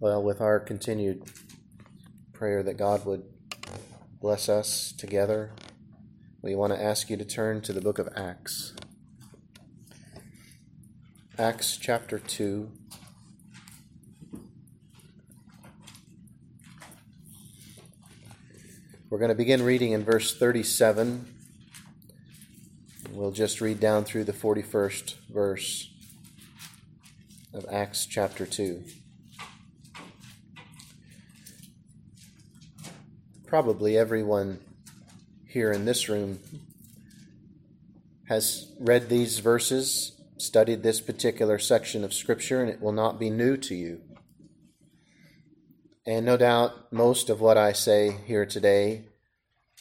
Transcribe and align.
Well, 0.00 0.22
with 0.22 0.40
our 0.40 0.60
continued 0.60 1.24
prayer 2.32 2.62
that 2.62 2.74
God 2.76 3.04
would 3.04 3.24
bless 4.20 4.48
us 4.48 4.92
together, 4.96 5.50
we 6.40 6.54
want 6.54 6.72
to 6.72 6.80
ask 6.80 7.10
you 7.10 7.16
to 7.16 7.24
turn 7.24 7.62
to 7.62 7.72
the 7.72 7.80
book 7.80 7.98
of 7.98 8.08
Acts. 8.14 8.74
Acts 11.36 11.76
chapter 11.76 12.20
2. 12.20 12.70
We're 19.10 19.18
going 19.18 19.30
to 19.30 19.34
begin 19.34 19.64
reading 19.64 19.90
in 19.90 20.04
verse 20.04 20.38
37. 20.38 21.26
We'll 23.10 23.32
just 23.32 23.60
read 23.60 23.80
down 23.80 24.04
through 24.04 24.24
the 24.24 24.32
41st 24.32 25.14
verse 25.28 25.92
of 27.52 27.66
Acts 27.68 28.06
chapter 28.06 28.46
2. 28.46 28.84
Probably 33.48 33.96
everyone 33.96 34.60
here 35.46 35.72
in 35.72 35.84
this 35.84 36.08
room 36.08 36.38
has 38.28 38.70
read 38.78 39.08
these 39.08 39.38
verses, 39.38 40.12
studied 40.36 40.82
this 40.82 41.00
particular 41.00 41.58
section 41.58 42.04
of 42.04 42.12
Scripture, 42.12 42.60
and 42.60 42.70
it 42.70 42.80
will 42.80 42.92
not 42.92 43.18
be 43.18 43.30
new 43.30 43.56
to 43.56 43.74
you. 43.74 44.02
And 46.06 46.26
no 46.26 46.36
doubt 46.36 46.92
most 46.92 47.30
of 47.30 47.40
what 47.40 47.56
I 47.56 47.72
say 47.72 48.18
here 48.26 48.44
today 48.44 49.06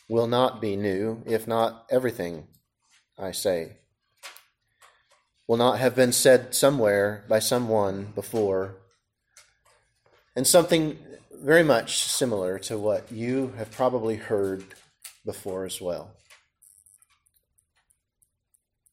will 0.08 0.28
not 0.28 0.62
be 0.62 0.76
new, 0.76 1.22
if 1.26 1.48
not 1.48 1.86
everything 1.92 2.48
I 3.18 3.32
say 3.32 3.78
will 5.48 5.58
not 5.58 5.80
have 5.80 5.96
been 5.96 6.12
said 6.12 6.54
somewhere 6.54 7.24
by 7.30 7.40
someone 7.40 8.12
before. 8.14 8.76
And 10.36 10.46
something 10.46 11.00
very 11.40 11.64
much 11.64 12.04
similar 12.04 12.58
to 12.60 12.78
what 12.78 13.12
you 13.12 13.54
have 13.58 13.72
probably 13.72 14.16
heard 14.16 14.64
before 15.26 15.66
as 15.66 15.80
well. 15.80 16.12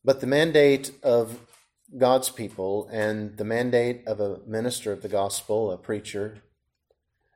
But 0.04 0.20
the 0.20 0.26
mandate 0.26 0.90
of 1.02 1.40
God's 1.96 2.28
people 2.28 2.88
and 2.92 3.36
the 3.36 3.44
mandate 3.44 4.06
of 4.06 4.20
a 4.20 4.40
minister 4.46 4.92
of 4.92 5.02
the 5.02 5.08
gospel, 5.08 5.70
a 5.70 5.78
preacher, 5.78 6.42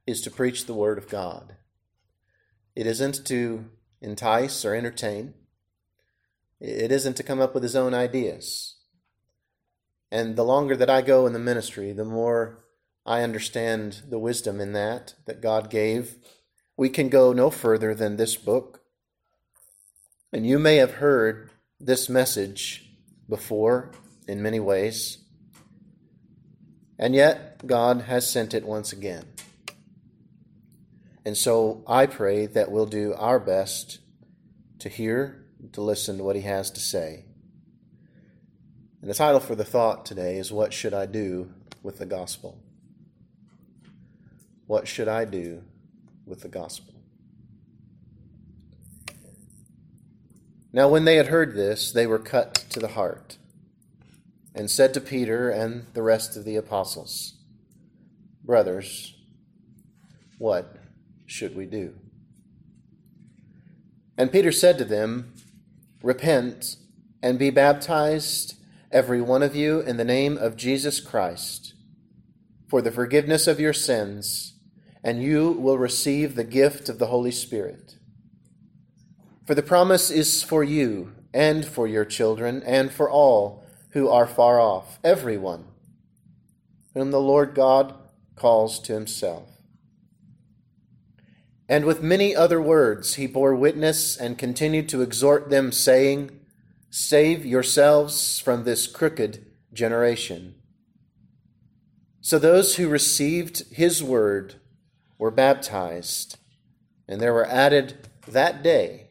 is 0.06 0.20
to 0.22 0.30
preach 0.30 0.66
the 0.66 0.74
word 0.74 0.98
of 0.98 1.08
God. 1.08 1.56
It 2.74 2.86
isn't 2.86 3.26
to 3.26 3.64
entice 4.00 4.64
or 4.64 4.74
entertain. 4.74 5.34
It 6.60 6.92
isn't 6.92 7.16
to 7.16 7.22
come 7.22 7.40
up 7.40 7.54
with 7.54 7.62
his 7.62 7.76
own 7.76 7.94
ideas. 7.94 8.76
And 10.10 10.36
the 10.36 10.44
longer 10.44 10.76
that 10.76 10.90
I 10.90 11.02
go 11.02 11.26
in 11.26 11.32
the 11.32 11.38
ministry, 11.38 11.92
the 11.92 12.04
more 12.04 12.64
I 13.06 13.22
understand 13.22 14.02
the 14.08 14.18
wisdom 14.18 14.60
in 14.60 14.72
that 14.72 15.14
that 15.26 15.40
God 15.40 15.70
gave. 15.70 16.16
We 16.76 16.88
can 16.88 17.08
go 17.08 17.32
no 17.32 17.50
further 17.50 17.94
than 17.94 18.16
this 18.16 18.36
book. 18.36 18.82
And 20.32 20.46
you 20.46 20.58
may 20.58 20.76
have 20.76 20.94
heard 20.94 21.50
this 21.80 22.08
message 22.08 22.90
before 23.28 23.92
in 24.26 24.42
many 24.42 24.60
ways. 24.60 25.18
And 26.98 27.14
yet, 27.14 27.66
God 27.66 28.02
has 28.02 28.28
sent 28.28 28.54
it 28.54 28.66
once 28.66 28.92
again. 28.92 29.24
And 31.24 31.36
so 31.36 31.84
I 31.86 32.06
pray 32.06 32.46
that 32.46 32.70
we'll 32.70 32.86
do 32.86 33.14
our 33.14 33.38
best 33.38 33.98
to 34.80 34.88
hear, 34.88 35.44
to 35.72 35.80
listen 35.80 36.18
to 36.18 36.24
what 36.24 36.36
He 36.36 36.42
has 36.42 36.70
to 36.72 36.80
say. 36.80 37.24
And 39.00 39.10
the 39.10 39.14
title 39.14 39.40
for 39.40 39.54
the 39.54 39.64
thought 39.64 40.04
today 40.04 40.38
is 40.38 40.50
What 40.50 40.72
Should 40.72 40.94
I 40.94 41.06
Do 41.06 41.52
with 41.82 41.98
the 41.98 42.06
Gospel? 42.06 42.60
What 44.68 44.86
should 44.86 45.08
I 45.08 45.24
do 45.24 45.62
with 46.26 46.42
the 46.42 46.48
gospel? 46.48 46.92
Now, 50.74 50.90
when 50.90 51.06
they 51.06 51.16
had 51.16 51.28
heard 51.28 51.54
this, 51.54 51.90
they 51.90 52.06
were 52.06 52.18
cut 52.18 52.54
to 52.68 52.78
the 52.78 52.88
heart 52.88 53.38
and 54.54 54.70
said 54.70 54.92
to 54.92 55.00
Peter 55.00 55.48
and 55.48 55.86
the 55.94 56.02
rest 56.02 56.36
of 56.36 56.44
the 56.44 56.56
apostles, 56.56 57.32
Brothers, 58.44 59.14
what 60.36 60.76
should 61.24 61.56
we 61.56 61.64
do? 61.64 61.94
And 64.18 64.30
Peter 64.30 64.52
said 64.52 64.76
to 64.76 64.84
them, 64.84 65.32
Repent 66.02 66.76
and 67.22 67.38
be 67.38 67.48
baptized 67.48 68.56
every 68.92 69.22
one 69.22 69.42
of 69.42 69.56
you, 69.56 69.80
in 69.80 69.96
the 69.96 70.04
name 70.04 70.36
of 70.36 70.56
Jesus 70.56 71.00
Christ, 71.00 71.72
for 72.68 72.82
the 72.82 72.92
forgiveness 72.92 73.46
of 73.46 73.58
your 73.58 73.72
sins, 73.72 74.56
and 75.02 75.22
you 75.22 75.52
will 75.52 75.78
receive 75.78 76.34
the 76.34 76.44
gift 76.44 76.88
of 76.88 76.98
the 76.98 77.06
Holy 77.06 77.30
Spirit. 77.30 77.96
For 79.46 79.54
the 79.54 79.62
promise 79.62 80.10
is 80.10 80.42
for 80.42 80.62
you, 80.62 81.12
and 81.32 81.64
for 81.64 81.86
your 81.86 82.04
children, 82.04 82.62
and 82.64 82.90
for 82.90 83.10
all 83.10 83.64
who 83.90 84.08
are 84.08 84.26
far 84.26 84.60
off, 84.60 84.98
everyone 85.04 85.64
whom 86.94 87.10
the 87.10 87.20
Lord 87.20 87.54
God 87.54 87.94
calls 88.34 88.80
to 88.80 88.92
himself. 88.92 89.48
And 91.68 91.84
with 91.84 92.02
many 92.02 92.34
other 92.34 92.60
words 92.60 93.14
he 93.14 93.26
bore 93.26 93.54
witness 93.54 94.16
and 94.16 94.38
continued 94.38 94.88
to 94.90 95.02
exhort 95.02 95.50
them, 95.50 95.70
saying, 95.70 96.30
Save 96.90 97.44
yourselves 97.44 98.40
from 98.40 98.64
this 98.64 98.86
crooked 98.86 99.44
generation. 99.72 100.54
So 102.20 102.38
those 102.38 102.76
who 102.76 102.88
received 102.88 103.62
his 103.70 104.02
word 104.02 104.56
were 105.18 105.30
baptized, 105.30 106.38
and 107.08 107.20
there 107.20 107.34
were 107.34 107.46
added 107.46 108.08
that 108.26 108.62
day 108.62 109.08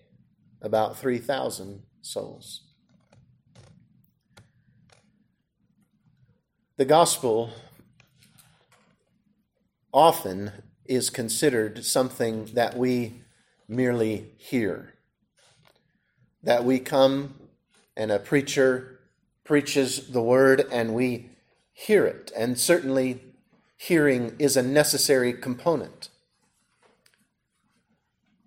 about 0.61 0.97
3,000 0.97 1.83
souls. 2.01 2.61
The 6.77 6.85
gospel 6.85 7.51
often 9.91 10.51
is 10.85 11.09
considered 11.09 11.83
something 11.83 12.45
that 12.53 12.77
we 12.77 13.21
merely 13.67 14.31
hear, 14.37 14.93
that 16.43 16.63
we 16.63 16.79
come 16.79 17.35
and 17.95 18.11
a 18.11 18.19
preacher 18.19 18.99
preaches 19.43 20.09
the 20.09 20.21
word 20.21 20.65
and 20.71 20.93
we 20.93 21.29
hear 21.73 22.05
it. 22.05 22.31
And 22.37 22.59
certainly, 22.59 23.21
hearing 23.77 24.35
is 24.39 24.57
a 24.57 24.63
necessary 24.63 25.31
component. 25.31 26.09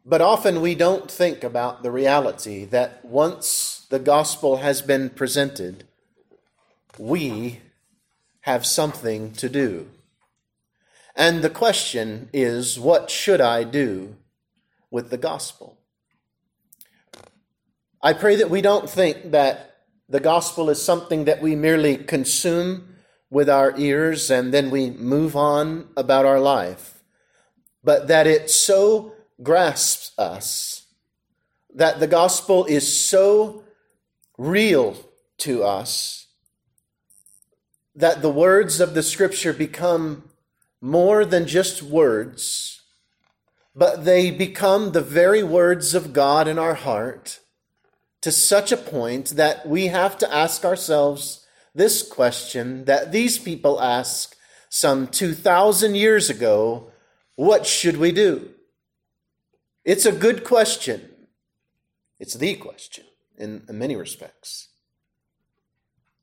But 0.05 0.21
often 0.21 0.61
we 0.61 0.75
don't 0.75 1.11
think 1.11 1.45
about 1.45 1.83
the 1.83 1.91
reality 1.91 2.65
that 2.67 3.05
once 3.05 3.87
the 3.91 4.01
gospel 4.01 4.59
has 4.59 4.83
been 4.83 5.11
presented, 5.11 5.85
we 6.99 7.61
have 8.41 8.67
something 8.67 9.33
to 9.35 9.49
do. 9.49 9.89
And 11.15 11.43
the 11.43 11.51
question 11.51 12.29
is, 12.33 12.79
what 12.79 13.11
should 13.11 13.41
I 13.41 13.63
do 13.65 14.17
with 14.91 15.11
the 15.11 15.19
gospel? 15.19 15.79
I 18.03 18.15
pray 18.15 18.37
that 18.37 18.51
we 18.51 18.63
don't 18.63 18.89
think 18.89 19.31
that 19.31 19.77
the 20.09 20.21
gospel 20.21 20.71
is 20.71 20.83
something 20.83 21.27
that 21.27 21.43
we 21.43 21.55
merely 21.55 21.97
consume 21.97 22.90
with 23.31 23.49
our 23.49 23.73
ears 23.79 24.31
and 24.31 24.53
then 24.53 24.71
we 24.71 24.91
move 24.91 25.37
on 25.37 25.89
about 25.97 26.27
our 26.27 26.41
life, 26.41 27.03
but 27.83 28.09
that 28.09 28.27
it 28.27 28.51
so 28.51 29.15
grasps 29.43 30.13
us, 30.19 30.87
that 31.75 32.01
the 32.01 32.07
gospel 32.07 32.65
is 32.67 33.07
so 33.07 33.65
real 34.37 34.97
to 35.39 35.63
us, 35.63 36.27
that 37.95 38.21
the 38.21 38.31
words 38.31 38.81
of 38.81 38.95
the 38.95 39.03
scripture 39.03 39.53
become 39.53 40.29
more 40.81 41.25
than 41.25 41.47
just 41.47 41.83
words, 41.83 42.83
but 43.75 44.05
they 44.05 44.31
become 44.31 44.93
the 44.93 45.01
very 45.01 45.43
words 45.43 45.95
of 45.95 46.13
God 46.13 46.49
in 46.49 46.59
our 46.59 46.75
heart 46.75 47.41
to 48.23 48.33
such 48.33 48.73
a 48.73 48.77
point 48.77 49.31
that 49.31 49.67
we 49.67 49.87
have 49.87 50.19
to 50.19 50.35
ask 50.35 50.65
ourselves 50.65 51.40
this 51.75 52.03
question 52.03 52.85
that 52.87 53.13
these 53.13 53.39
people 53.39 53.81
ask 53.81 54.37
some 54.69 55.07
2,000 55.07 55.95
years 55.95 56.31
ago 56.31 56.91
what 57.37 57.67
should 57.67 57.97
we 57.97 58.13
do? 58.13 58.51
It's 59.85 60.05
a 60.05 60.13
good 60.13 60.45
question. 60.45 61.09
It's 62.19 62.35
the 62.35 62.55
question 62.57 63.05
in 63.39 63.63
many 63.71 63.97
respects. 63.97 64.69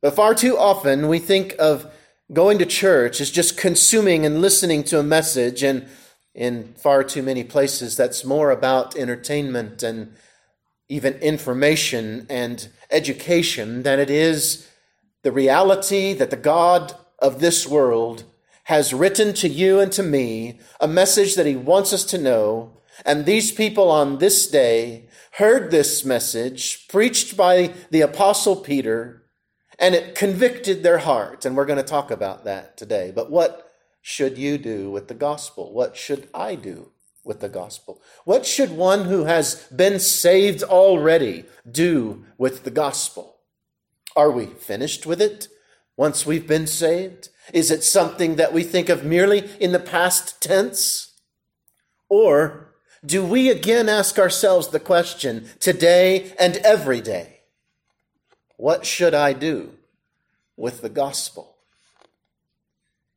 But 0.02 0.16
far 0.16 0.36
too 0.36 0.58
often 0.58 1.08
we 1.08 1.18
think 1.18 1.56
of 1.58 1.92
going 2.32 2.60
to 2.60 2.66
church 2.66 3.20
as 3.20 3.32
just 3.32 3.58
consuming 3.58 4.26
and 4.26 4.42
listening 4.42 4.84
to 4.84 5.00
a 5.00 5.04
message, 5.04 5.64
and 5.64 5.88
in 6.36 6.74
far 6.76 7.04
too 7.04 7.24
many 7.24 7.44
places 7.44 7.98
that's 7.98 8.24
more 8.24 8.52
about 8.52 8.96
entertainment 8.96 9.82
and 9.82 10.14
even 10.88 11.16
information 11.16 12.28
and 12.30 12.68
education 12.92 13.82
than 13.84 14.00
it 14.00 14.12
is 14.12 14.68
the 15.28 15.34
reality 15.34 16.14
that 16.14 16.30
the 16.30 16.38
God 16.38 16.94
of 17.20 17.42
this 17.42 17.68
world 17.68 18.24
has 18.64 18.94
written 18.94 19.34
to 19.34 19.50
you 19.50 19.78
and 19.78 19.92
to 19.92 20.02
me 20.02 20.58
a 20.80 20.88
message 20.88 21.36
that 21.36 21.46
he 21.46 21.54
wants 21.54 21.92
us 21.92 22.06
to 22.06 22.18
know. 22.18 22.78
And 23.06 23.26
these 23.26 23.52
people 23.52 23.92
on 23.92 24.20
this 24.20 24.48
day 24.48 25.10
heard 25.34 25.70
this 25.70 26.06
message 26.06 26.88
preached 26.88 27.36
by 27.36 27.74
the 27.92 28.00
apostle 28.00 28.56
Peter 28.56 29.24
and 29.78 29.94
it 29.96 30.16
convicted 30.16 30.82
their 30.82 31.00
hearts. 31.00 31.46
And 31.46 31.58
we're 31.58 31.66
going 31.66 31.76
to 31.76 31.84
talk 31.84 32.10
about 32.10 32.46
that 32.46 32.78
today. 32.78 33.12
But 33.14 33.30
what 33.30 33.70
should 34.02 34.38
you 34.38 34.58
do 34.58 34.90
with 34.90 35.10
the 35.10 35.14
gospel? 35.14 35.74
What 35.74 35.98
should 35.98 36.30
I 36.34 36.56
do 36.56 36.94
with 37.26 37.42
the 37.42 37.50
gospel? 37.50 38.02
What 38.24 38.46
should 38.46 38.72
one 38.72 39.04
who 39.04 39.26
has 39.26 39.68
been 39.76 40.00
saved 40.00 40.64
already 40.64 41.44
do 41.70 42.24
with 42.38 42.64
the 42.64 42.72
gospel? 42.72 43.37
Are 44.18 44.31
we 44.31 44.48
finished 44.48 45.06
with 45.06 45.22
it 45.22 45.48
once 45.96 46.25
we've 46.25 46.48
been 46.48 46.66
saved? 46.66 47.30
Is 47.54 47.69
it 47.69 47.84
something 47.84 48.36
that 48.38 48.52
we 48.52 48.64
think 48.64 48.90
of 48.90 49.06
merely 49.06 49.50
in 49.60 49.74
the 49.74 49.80
past 49.80 50.42
tense? 50.42 51.14
Or 52.10 52.74
do 53.06 53.24
we 53.24 53.52
again 53.52 53.88
ask 53.88 54.18
ourselves 54.18 54.69
the 54.69 54.80
question 54.80 55.48
today 55.60 56.34
and 56.40 56.58
every 56.58 57.00
day, 57.00 57.42
what 58.56 58.88
should 58.88 59.14
I 59.14 59.34
do 59.34 59.74
with 60.56 60.81
the 60.81 60.90
gospel? 60.90 61.56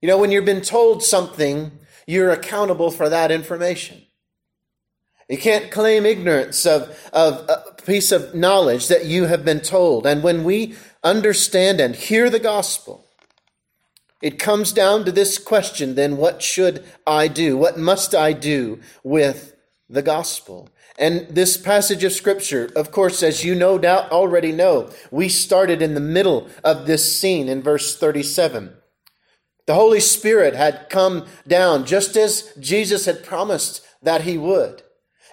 You 0.03 0.09
know, 0.09 0.19
when 0.19 0.31
you've 0.31 0.45
been 0.45 0.61
told 0.61 1.03
something, 1.03 1.79
you're 2.07 2.31
accountable 2.31 2.91
for 2.91 3.09
that 3.09 3.31
information. 3.31 4.03
You 5.31 5.39
can't 5.39 5.71
claim 5.71 6.05
ignorance 6.05 6.67
of, 6.67 7.09
of 7.13 7.49
a 7.49 7.81
piece 7.83 8.11
of 8.11 8.35
knowledge 8.35 8.89
that 8.89 9.07
you 9.07 9.27
have 9.27 9.45
been 9.45 9.61
told. 9.61 10.05
And 10.05 10.23
when 10.23 10.43
we 10.43 10.75
understand 11.03 11.81
and 11.81 11.95
hear 11.95 12.29
the 12.31 12.39
gospel, 12.39 13.07
it 14.23 14.39
comes 14.39 14.73
down 14.73 15.05
to 15.05 15.13
this 15.13 15.39
question 15.39 15.95
then 15.95 16.17
what 16.17 16.43
should 16.43 16.85
I 17.07 17.29
do? 17.29 17.57
What 17.57 17.79
must 17.79 18.15
I 18.15 18.33
do 18.33 18.81
with 19.03 19.55
the 19.89 20.03
gospel? 20.03 20.69
And 20.99 21.27
this 21.31 21.57
passage 21.57 22.05
of 22.05 22.13
scripture, 22.13 22.71
of 22.77 22.93
course, 22.93 23.23
as 23.23 23.43
you 23.43 23.55
no 23.55 23.79
doubt 23.79 24.13
already 24.13 24.53
know, 24.53 24.91
we 25.11 25.31
started 25.31 25.81
in 25.81 25.95
the 25.95 26.01
middle 26.01 26.49
of 26.63 26.87
this 26.87 27.19
scene 27.19 27.49
in 27.49 27.63
verse 27.63 27.97
37. 27.97 28.75
The 29.67 29.75
Holy 29.75 30.01
Spirit 30.01 30.55
had 30.55 30.91
come 30.91 31.27
down 31.49 31.87
just 31.87 32.17
as 32.17 32.53
Jesus 32.61 33.07
had 33.07 33.25
promised 33.25 33.83
that 34.03 34.23
he 34.23 34.37
would. 34.37 34.83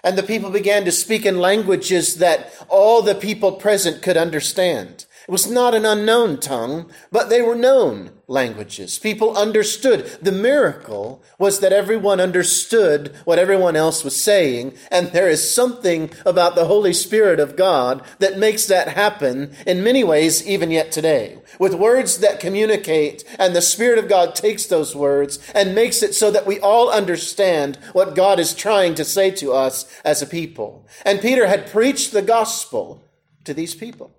And 0.02 0.16
the 0.16 0.22
people 0.22 0.50
began 0.50 0.84
to 0.84 0.92
speak 0.92 1.26
in 1.26 1.38
languages 1.38 2.16
that 2.16 2.52
all 2.68 3.02
the 3.02 3.14
people 3.14 3.52
present 3.52 4.00
could 4.00 4.16
understand. 4.16 5.06
It 5.28 5.32
was 5.32 5.50
not 5.50 5.74
an 5.74 5.84
unknown 5.84 6.40
tongue, 6.40 6.90
but 7.12 7.28
they 7.28 7.42
were 7.42 7.54
known 7.54 8.12
languages. 8.28 8.98
People 8.98 9.36
understood. 9.36 10.06
The 10.22 10.32
miracle 10.32 11.22
was 11.38 11.60
that 11.60 11.70
everyone 11.70 12.18
understood 12.18 13.14
what 13.26 13.38
everyone 13.38 13.76
else 13.76 14.02
was 14.02 14.18
saying, 14.18 14.72
and 14.90 15.08
there 15.08 15.28
is 15.28 15.54
something 15.54 16.10
about 16.24 16.54
the 16.54 16.64
Holy 16.64 16.94
Spirit 16.94 17.40
of 17.40 17.56
God 17.56 18.02
that 18.20 18.38
makes 18.38 18.64
that 18.68 18.88
happen 18.88 19.54
in 19.66 19.84
many 19.84 20.02
ways, 20.02 20.46
even 20.46 20.70
yet 20.70 20.90
today. 20.90 21.36
With 21.58 21.74
words 21.74 22.20
that 22.20 22.40
communicate, 22.40 23.22
and 23.38 23.54
the 23.54 23.60
Spirit 23.60 23.98
of 23.98 24.08
God 24.08 24.34
takes 24.34 24.64
those 24.64 24.96
words 24.96 25.38
and 25.54 25.74
makes 25.74 26.02
it 26.02 26.14
so 26.14 26.30
that 26.30 26.46
we 26.46 26.58
all 26.58 26.88
understand 26.88 27.76
what 27.92 28.16
God 28.16 28.40
is 28.40 28.54
trying 28.54 28.94
to 28.94 29.04
say 29.04 29.30
to 29.32 29.52
us 29.52 29.84
as 30.06 30.22
a 30.22 30.26
people. 30.26 30.86
And 31.04 31.20
Peter 31.20 31.48
had 31.48 31.70
preached 31.70 32.12
the 32.12 32.22
gospel 32.22 33.04
to 33.44 33.52
these 33.52 33.74
people. 33.74 34.14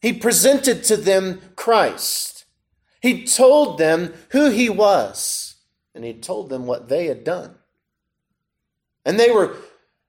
He 0.00 0.12
presented 0.12 0.84
to 0.84 0.96
them 0.96 1.40
Christ. 1.56 2.44
He 3.00 3.24
told 3.24 3.78
them 3.78 4.14
who 4.30 4.50
he 4.50 4.68
was, 4.68 5.56
and 5.94 6.04
he 6.04 6.14
told 6.14 6.48
them 6.48 6.66
what 6.66 6.88
they 6.88 7.06
had 7.06 7.24
done. 7.24 7.56
And 9.04 9.18
they 9.18 9.30
were 9.30 9.56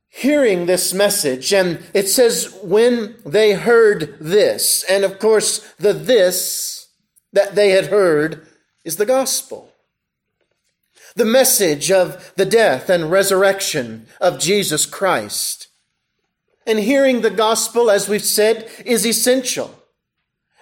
hearing 0.09 0.65
this 0.65 0.93
message, 0.93 1.53
and 1.53 1.83
it 1.93 2.07
says, 2.07 2.57
when 2.63 3.15
they 3.25 3.53
heard 3.53 4.17
this, 4.19 4.83
and 4.89 5.03
of 5.03 5.19
course, 5.19 5.59
the 5.73 5.93
this 5.93 6.89
that 7.33 7.55
they 7.55 7.69
had 7.69 7.87
heard 7.87 8.47
is 8.83 8.95
the 8.95 9.05
gospel. 9.05 9.71
The 11.15 11.25
message 11.25 11.91
of 11.91 12.33
the 12.35 12.45
death 12.45 12.89
and 12.89 13.11
resurrection 13.11 14.07
of 14.19 14.39
Jesus 14.39 14.85
Christ. 14.85 15.66
And 16.67 16.79
hearing 16.79 17.21
the 17.21 17.31
gospel, 17.31 17.89
as 17.89 18.09
we've 18.09 18.23
said, 18.23 18.69
is 18.85 19.07
essential. 19.07 19.73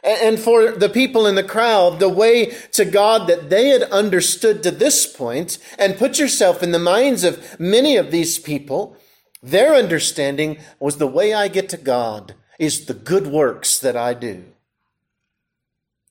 And 0.03 0.37
for 0.39 0.71
the 0.71 0.87
people 0.87 1.25
in 1.25 1.33
the 1.33 1.43
crowd, 1.43 1.99
the 1.99 2.07
way 2.07 2.53
to 2.73 2.85
God 2.85 3.27
that 3.27 3.49
they 3.49 3.69
had 3.69 3.81
understood 3.83 4.61
to 4.61 4.69
this 4.69 5.07
point, 5.07 5.57
and 5.79 5.97
put 5.97 6.19
yourself 6.19 6.61
in 6.61 6.71
the 6.71 6.79
minds 6.79 7.23
of 7.23 7.59
many 7.59 7.97
of 7.97 8.11
these 8.11 8.37
people, 8.37 8.95
their 9.41 9.73
understanding 9.73 10.59
was 10.79 10.97
the 10.97 11.07
way 11.07 11.33
I 11.33 11.47
get 11.47 11.69
to 11.69 11.77
God 11.77 12.35
is 12.59 12.85
the 12.85 12.93
good 12.93 13.25
works 13.27 13.79
that 13.79 13.97
I 13.97 14.13
do. 14.13 14.45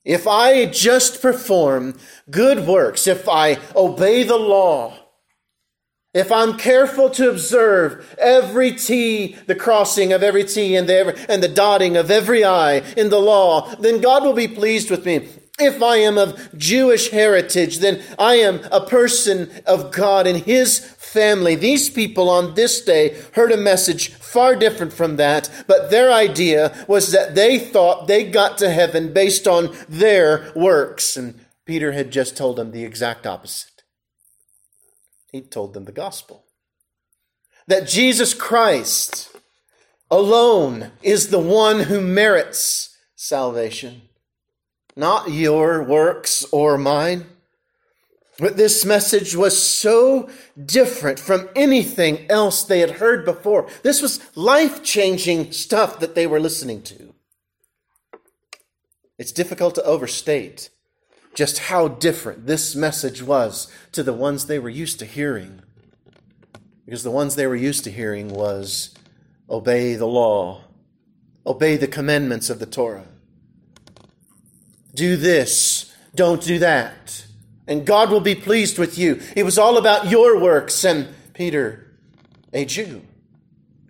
If 0.05 0.27
I 0.27 0.67
just 0.67 1.23
perform 1.23 1.97
good 2.31 2.67
works, 2.67 3.07
if 3.07 3.29
I 3.29 3.59
obey 3.75 4.25
the 4.25 4.37
law, 4.37 5.04
if 6.15 6.31
I'm 6.31 6.57
careful 6.57 7.11
to 7.11 7.29
observe 7.29 8.15
every 8.19 8.73
T, 8.73 9.37
the 9.47 9.57
crossing 9.57 10.13
of 10.13 10.23
every 10.23 10.45
T 10.45 10.77
and 10.77 10.89
the, 10.89 11.27
and 11.29 11.43
the 11.43 11.49
dotting 11.49 11.97
of 11.97 12.11
every 12.11 12.45
I 12.45 12.77
in 12.97 13.11
the 13.11 13.21
law, 13.21 13.75
then 13.77 14.01
God 14.01 14.23
will 14.23 14.33
be 14.33 14.49
pleased 14.49 14.91
with 14.91 15.05
me. 15.05 15.29
If 15.59 15.83
I 15.83 15.97
am 15.97 16.17
of 16.17 16.57
Jewish 16.57 17.11
heritage, 17.11 17.79
then 17.79 18.03
I 18.19 18.37
am 18.37 18.61
a 18.73 18.81
person 18.81 19.51
of 19.67 19.93
God 19.93 20.27
and 20.27 20.39
His 20.39 20.79
family. 20.79 21.55
These 21.57 21.91
people 21.91 22.29
on 22.29 22.55
this 22.55 22.81
day 22.81 23.21
heard 23.35 23.53
a 23.53 23.57
message 23.57 24.13
far 24.15 24.57
different 24.57 24.93
from 24.93 25.17
that, 25.17 25.49
but 25.67 25.91
their 25.91 26.13
idea 26.13 26.85
was 26.89 27.13
that 27.13 27.35
they 27.35 27.59
thought 27.59 28.09
they 28.09 28.29
got 28.29 28.59
to 28.59 28.71
heaven 28.71 29.13
based 29.13 29.47
on 29.47 29.77
their 29.89 30.53
works. 30.57 31.17
And 31.17 31.41
Peter 31.65 31.93
had 31.93 32.11
just 32.11 32.37
told 32.37 32.57
them 32.57 32.73
the 32.73 32.85
exact 32.85 33.27
opposite. 33.27 33.74
He 35.35 35.41
told 35.41 35.75
them 35.75 35.85
the 35.85 35.91
gospel. 35.91 36.45
That 37.67 37.89
Jesus 37.89 38.35
Christ 38.35 39.37
alone 40.09 40.93
is 41.03 41.31
the 41.31 41.41
one 41.41 41.81
who 41.81 42.01
merits 42.01 42.97
salvation, 43.17 44.03
not 44.95 45.33
your 45.33 45.83
works 45.83 46.47
or 46.53 46.79
mine. 46.79 47.27
But 48.39 48.57
this 48.57 48.85
message 48.85 49.35
was 49.35 49.61
so 49.61 50.31
different 50.65 51.19
from 51.19 51.49
anything 51.57 52.31
else 52.31 52.63
they 52.63 52.79
had 52.79 52.93
heard 52.93 53.25
before. 53.25 53.69
This 53.83 54.01
was 54.01 54.21
life 54.37 54.85
changing 54.85 55.51
stuff 55.51 55.99
that 55.99 56.15
they 56.15 56.29
were 56.29 56.39
listening 56.39 56.81
to. 56.83 57.13
It's 59.19 59.33
difficult 59.33 59.75
to 59.75 59.85
overstate 59.85 60.71
just 61.35 61.59
how 61.59 61.89
different 61.89 62.47
this 62.47 62.75
message 62.75 63.23
was 63.23 63.71
to 63.93 64.03
the 64.03 64.13
ones 64.13 64.47
they 64.47 64.59
were 64.59 64.71
used 64.71 64.99
to 65.01 65.05
hearing. 65.05 65.61
Because 66.87 67.03
the 67.03 67.11
ones 67.11 67.35
they 67.35 67.47
were 67.47 67.57
used 67.57 67.85
to 67.85 67.91
hearing 67.91 68.29
was 68.29 68.95
obey 69.51 69.95
the 69.95 70.07
law, 70.07 70.63
obey 71.47 71.77
the 71.77 71.89
commandments 71.89 72.51
of 72.51 72.59
the 72.59 72.67
Torah. 72.67 73.07
Do 74.95 75.17
this, 75.17 75.93
don't 76.15 76.43
do 76.43 76.59
that. 76.61 77.27
And 77.67 77.87
God 77.87 78.11
will 78.11 78.21
be 78.21 78.35
pleased 78.35 78.79
with 78.79 78.99
you. 78.99 79.21
It 79.35 79.45
was 79.45 79.59
all 79.59 79.79
about 79.79 80.11
your 80.11 80.39
works. 80.39 80.85
And 80.85 81.09
Peter, 81.33 81.91
a 82.53 82.65
Jew, 82.65 83.03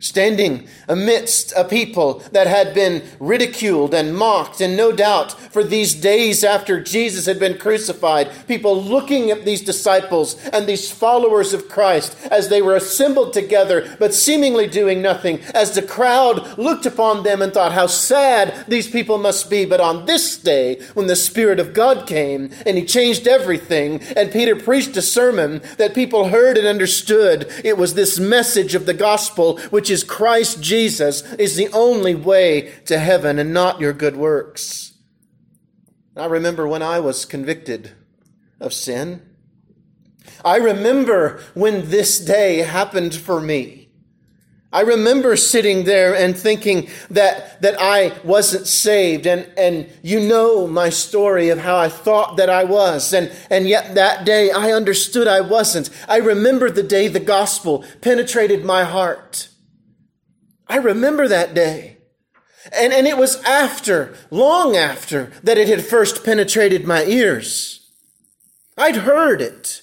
standing 0.05 0.69
amidst 0.87 1.53
a 1.57 1.65
people 1.65 2.23
that 2.33 2.47
had 2.47 2.75
been 2.75 3.03
ridiculed 3.19 3.95
and 3.95 4.15
mocked, 4.15 4.61
and 4.61 4.77
no 4.77 4.93
doubt 4.93 5.33
for 5.33 5.65
these 5.65 5.95
days 5.95 6.45
after 6.45 6.79
Jesus 6.81 7.25
had 7.25 7.39
been 7.39 7.57
crucified, 7.57 8.31
people 8.47 8.81
looking 8.81 9.31
at 9.31 9.47
these 9.47 9.63
disciples 9.63 10.37
and 10.49 10.67
these 10.67 10.91
followers 10.91 11.55
of 11.55 11.71
Christ 11.71 12.17
as 12.31 12.51
they 12.51 12.61
were 12.61 12.77
assembled 12.77 13.33
together, 13.33 13.97
but 13.99 14.13
seemingly 14.13 14.67
doing 14.67 15.01
nothing, 15.01 15.41
as 15.55 15.75
the 15.75 15.83
crowd 15.83 16.59
looked 16.59 16.85
upon 16.85 17.23
them 17.23 17.41
and 17.41 17.53
thought 17.53 17.73
how 17.73 17.87
sad 17.87 18.67
these 18.69 18.89
people 18.89 19.17
must 19.17 19.49
be. 19.49 19.65
But 19.65 19.81
on 19.81 20.05
this 20.05 20.37
day, 20.37 20.81
when 20.93 21.07
the 21.07 21.17
Spirit 21.17 21.59
of 21.59 21.73
God 21.73 22.07
came 22.07 22.51
and 22.67 22.77
He 22.77 22.85
changed 22.85 23.27
everything, 23.27 24.03
and 24.17 24.31
Peter 24.31 24.55
preached 24.55 24.97
a 24.99 25.03
sermon 25.03 25.63
that 25.79 25.95
people 25.95 26.29
heard 26.29 26.59
and 26.59 26.67
understood, 26.67 27.51
it 27.65 27.79
was 27.79 27.95
this 27.95 28.19
message 28.19 28.75
of 28.75 28.85
the 28.85 28.93
gospel 28.93 29.59
which 29.71 29.94
is 29.95 30.05
Christ 30.05 30.61
Jesus, 30.61 31.23
is 31.35 31.57
the 31.57 31.69
only 31.73 32.15
way 32.15 32.73
to 32.85 32.99
heaven 32.99 33.39
and 33.39 33.55
not 33.55 33.81
your 33.81 33.95
good 33.95 34.17
works. 34.17 34.93
I 36.17 36.27
remember 36.27 36.69
when 36.69 36.83
I 36.83 37.01
was 37.01 37.25
convicted 37.25 37.93
of 38.61 38.75
sin. 38.75 39.23
I 40.45 40.57
remember 40.57 41.41
when 41.55 41.91
this 41.91 42.19
day 42.19 42.59
happened 42.59 43.15
for 43.15 43.41
me. 43.41 43.89
I 44.73 44.81
remember 44.81 45.37
sitting 45.37 45.85
there 45.85 46.17
and 46.17 46.37
thinking 46.37 46.89
that, 47.11 47.63
that 47.63 47.77
I 47.81 48.19
wasn't 48.25 48.67
saved. 48.67 49.25
And, 49.25 49.49
and 49.57 49.89
you 50.03 50.19
know 50.19 50.67
my 50.67 50.91
story 50.91 51.51
of 51.51 51.61
how 51.61 51.77
I 51.77 51.89
thought 51.89 52.39
that 52.39 52.51
I 52.51 52.65
was. 52.65 53.13
And, 53.13 53.33
and 53.51 53.69
yet 53.69 53.95
that 53.95 54.27
day 54.27 54.51
I 54.51 54.73
understood 54.73 55.29
I 55.29 55.43
wasn't. 55.43 55.91
I 56.09 56.17
remember 56.17 56.71
the 56.71 56.83
day 56.83 57.07
the 57.07 57.21
gospel 57.21 57.85
penetrated 58.01 58.65
my 58.65 58.83
heart. 58.83 59.49
I 60.67 60.77
remember 60.77 61.29
that 61.29 61.55
day. 61.55 61.99
And, 62.73 62.93
and 62.93 63.07
it 63.07 63.19
was 63.19 63.43
after, 63.43 64.15
long 64.31 64.77
after, 64.77 65.33
that 65.43 65.59
it 65.59 65.69
had 65.69 65.85
first 65.85 66.25
penetrated 66.25 66.87
my 66.87 67.05
ears. 67.05 67.91
I'd 68.77 68.97
heard 68.97 69.41
it. 69.41 69.83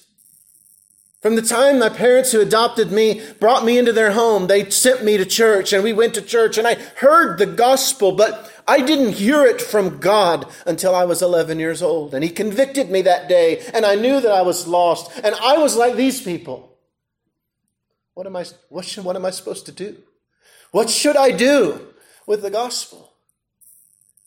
From 1.20 1.36
the 1.36 1.42
time 1.42 1.78
my 1.78 1.88
parents 1.88 2.32
who 2.32 2.40
adopted 2.40 2.90
me 2.90 3.22
brought 3.38 3.64
me 3.64 3.78
into 3.78 3.92
their 3.92 4.10
home, 4.10 4.48
they 4.48 4.68
sent 4.70 5.04
me 5.04 5.16
to 5.16 5.24
church 5.24 5.72
and 5.72 5.84
we 5.84 5.92
went 5.92 6.14
to 6.14 6.22
church 6.22 6.58
and 6.58 6.66
I 6.66 6.74
heard 6.96 7.38
the 7.38 7.46
gospel, 7.46 8.10
but 8.10 8.50
I 8.66 8.80
didn't 8.80 9.12
hear 9.12 9.44
it 9.44 9.62
from 9.62 9.98
God 9.98 10.52
until 10.66 10.96
I 10.96 11.04
was 11.04 11.22
11 11.22 11.60
years 11.60 11.80
old. 11.80 12.12
And 12.12 12.24
He 12.24 12.30
convicted 12.30 12.90
me 12.90 13.02
that 13.02 13.28
day 13.28 13.64
and 13.72 13.86
I 13.86 13.94
knew 13.94 14.20
that 14.20 14.32
I 14.32 14.42
was 14.42 14.66
lost 14.66 15.16
and 15.22 15.36
I 15.36 15.58
was 15.58 15.76
like 15.76 15.94
these 15.94 16.20
people. 16.20 16.76
What 18.14 18.26
am 18.26 18.34
I, 18.34 18.44
what, 18.68 18.84
should, 18.84 19.04
what 19.04 19.14
am 19.14 19.24
I 19.24 19.30
supposed 19.30 19.66
to 19.66 19.72
do? 19.72 19.96
What 20.72 20.90
should 20.90 21.16
I 21.16 21.30
do 21.30 21.86
with 22.26 22.42
the 22.42 22.50
gospel? 22.50 23.12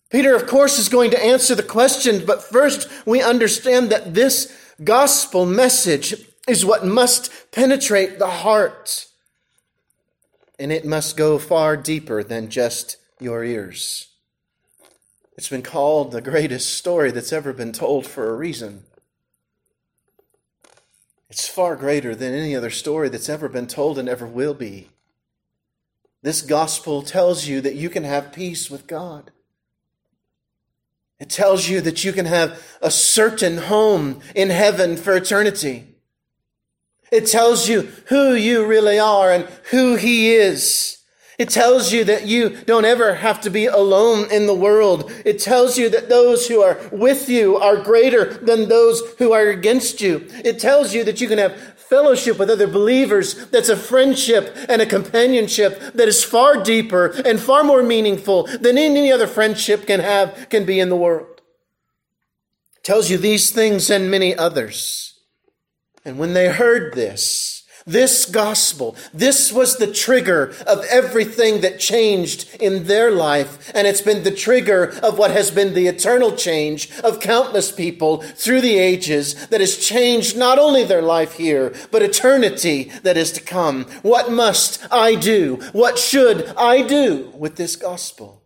Peter, 0.10 0.36
of 0.36 0.48
course, 0.48 0.80
is 0.80 0.88
going 0.88 1.12
to 1.12 1.24
answer 1.24 1.56
the 1.56 1.64
question, 1.64 2.26
but 2.26 2.44
first 2.44 2.88
we 3.06 3.22
understand 3.22 3.90
that 3.90 4.14
this 4.14 4.56
gospel 4.84 5.46
message 5.46 6.16
is 6.48 6.66
what 6.66 6.86
must 6.86 7.52
penetrate 7.52 8.20
the 8.20 8.30
heart. 8.30 9.08
And 10.58 10.72
it 10.72 10.86
must 10.86 11.18
go 11.18 11.38
far 11.38 11.76
deeper 11.76 12.24
than 12.24 12.50
just 12.50 12.98
your 13.20 13.44
ears. 13.44 14.08
It's 15.38 15.50
been 15.50 15.64
called 15.64 16.12
the 16.12 16.22
greatest 16.22 16.76
story 16.76 17.12
that's 17.12 17.34
ever 17.34 17.52
been 17.52 17.74
told 17.74 18.06
for 18.06 18.30
a 18.30 18.38
reason. 18.38 18.84
It's 21.30 21.48
far 21.48 21.76
greater 21.76 22.16
than 22.16 22.34
any 22.34 22.56
other 22.56 22.70
story 22.70 23.10
that's 23.10 23.28
ever 23.28 23.50
been 23.50 23.68
told 23.68 23.98
and 23.98 24.08
ever 24.08 24.28
will 24.28 24.54
be. 24.54 24.90
This 26.26 26.42
gospel 26.42 27.04
tells 27.04 27.46
you 27.46 27.62
that 27.62 27.76
you 27.76 27.88
can 27.88 28.04
have 28.04 28.34
peace 28.34 28.68
with 28.68 28.88
God. 28.88 29.30
It 31.20 31.30
tells 31.30 31.70
you 31.70 31.82
that 31.82 32.04
you 32.04 32.14
can 32.14 32.26
have 32.26 32.60
a 32.82 32.90
certain 32.90 33.60
home 33.60 34.22
in 34.34 34.50
heaven 34.50 34.98
for 34.98 35.16
eternity. 35.16 35.86
It 37.12 37.28
tells 37.28 37.70
you 37.70 37.84
who 38.08 38.34
you 38.34 38.66
really 38.66 38.98
are 38.98 39.32
and 39.32 39.48
who 39.70 39.98
He 39.98 40.34
is. 40.34 40.98
It 41.38 41.50
tells 41.50 41.92
you 41.92 42.06
that 42.06 42.26
you 42.26 42.50
don't 42.66 42.86
ever 42.86 43.16
have 43.16 43.42
to 43.42 43.50
be 43.50 43.66
alone 43.66 44.32
in 44.32 44.48
the 44.48 44.56
world. 44.56 45.12
It 45.26 45.40
tells 45.40 45.78
you 45.78 45.90
that 45.90 46.08
those 46.08 46.48
who 46.48 46.62
are 46.62 46.80
with 46.92 47.28
you 47.28 47.58
are 47.58 47.76
greater 47.76 48.34
than 48.36 48.70
those 48.70 49.02
who 49.20 49.34
are 49.34 49.50
against 49.50 50.00
you. 50.00 50.26
It 50.46 50.60
tells 50.60 50.94
you 50.94 51.04
that 51.04 51.20
you 51.20 51.28
can 51.28 51.38
have 51.38 51.76
fellowship 51.90 52.40
with 52.40 52.50
other 52.50 52.68
believers 52.68 53.48
that's 53.48 53.70
a 53.70 53.78
friendship 53.78 54.56
and 54.70 54.82
a 54.82 54.86
companionship 54.86 55.80
that 55.94 56.08
is 56.08 56.24
far 56.24 56.64
deeper 56.64 57.08
and 57.26 57.40
far 57.40 57.64
more 57.64 57.84
meaningful 57.84 58.44
than 58.44 58.78
any 58.78 59.12
other 59.12 59.28
friendship 59.28 59.86
can 59.86 60.00
have, 60.00 60.48
can 60.50 60.66
be 60.66 60.80
in 60.80 60.90
the 60.90 60.96
world. 60.96 61.42
It 62.78 62.84
tells 62.84 63.10
you 63.10 63.18
these 63.18 63.52
things 63.52 63.90
and 63.90 64.10
many 64.10 64.36
others. 64.36 65.20
And 66.04 66.18
when 66.18 66.34
they 66.34 66.50
heard 66.50 66.94
this, 66.94 67.55
this 67.86 68.26
gospel, 68.26 68.96
this 69.14 69.54
was 69.54 69.78
the 69.78 69.92
trigger 69.92 70.54
of 70.66 70.84
everything 70.90 71.62
that 71.62 71.80
changed 71.80 72.56
in 72.60 72.86
their 72.86 73.12
life. 73.12 73.72
And 73.76 73.86
it's 73.86 74.02
been 74.02 74.24
the 74.24 74.32
trigger 74.32 74.98
of 75.04 75.20
what 75.20 75.32
has 75.32 75.52
been 75.52 75.74
the 75.74 75.88
eternal 75.88 76.36
change 76.36 76.90
of 77.02 77.20
countless 77.20 77.72
people 77.72 78.22
through 78.22 78.62
the 78.62 78.80
ages 78.80 79.48
that 79.48 79.62
has 79.62 79.78
changed 79.78 80.36
not 80.36 80.58
only 80.58 80.84
their 80.84 81.04
life 81.04 81.34
here, 81.34 81.76
but 81.92 82.02
eternity 82.02 82.92
that 83.04 83.18
is 83.18 83.32
to 83.34 83.42
come. 83.42 83.84
What 84.02 84.32
must 84.32 84.86
I 84.92 85.14
do? 85.14 85.58
What 85.72 86.00
should 86.00 86.48
I 86.58 86.82
do 86.82 87.32
with 87.38 87.56
this 87.56 87.76
gospel? 87.76 88.42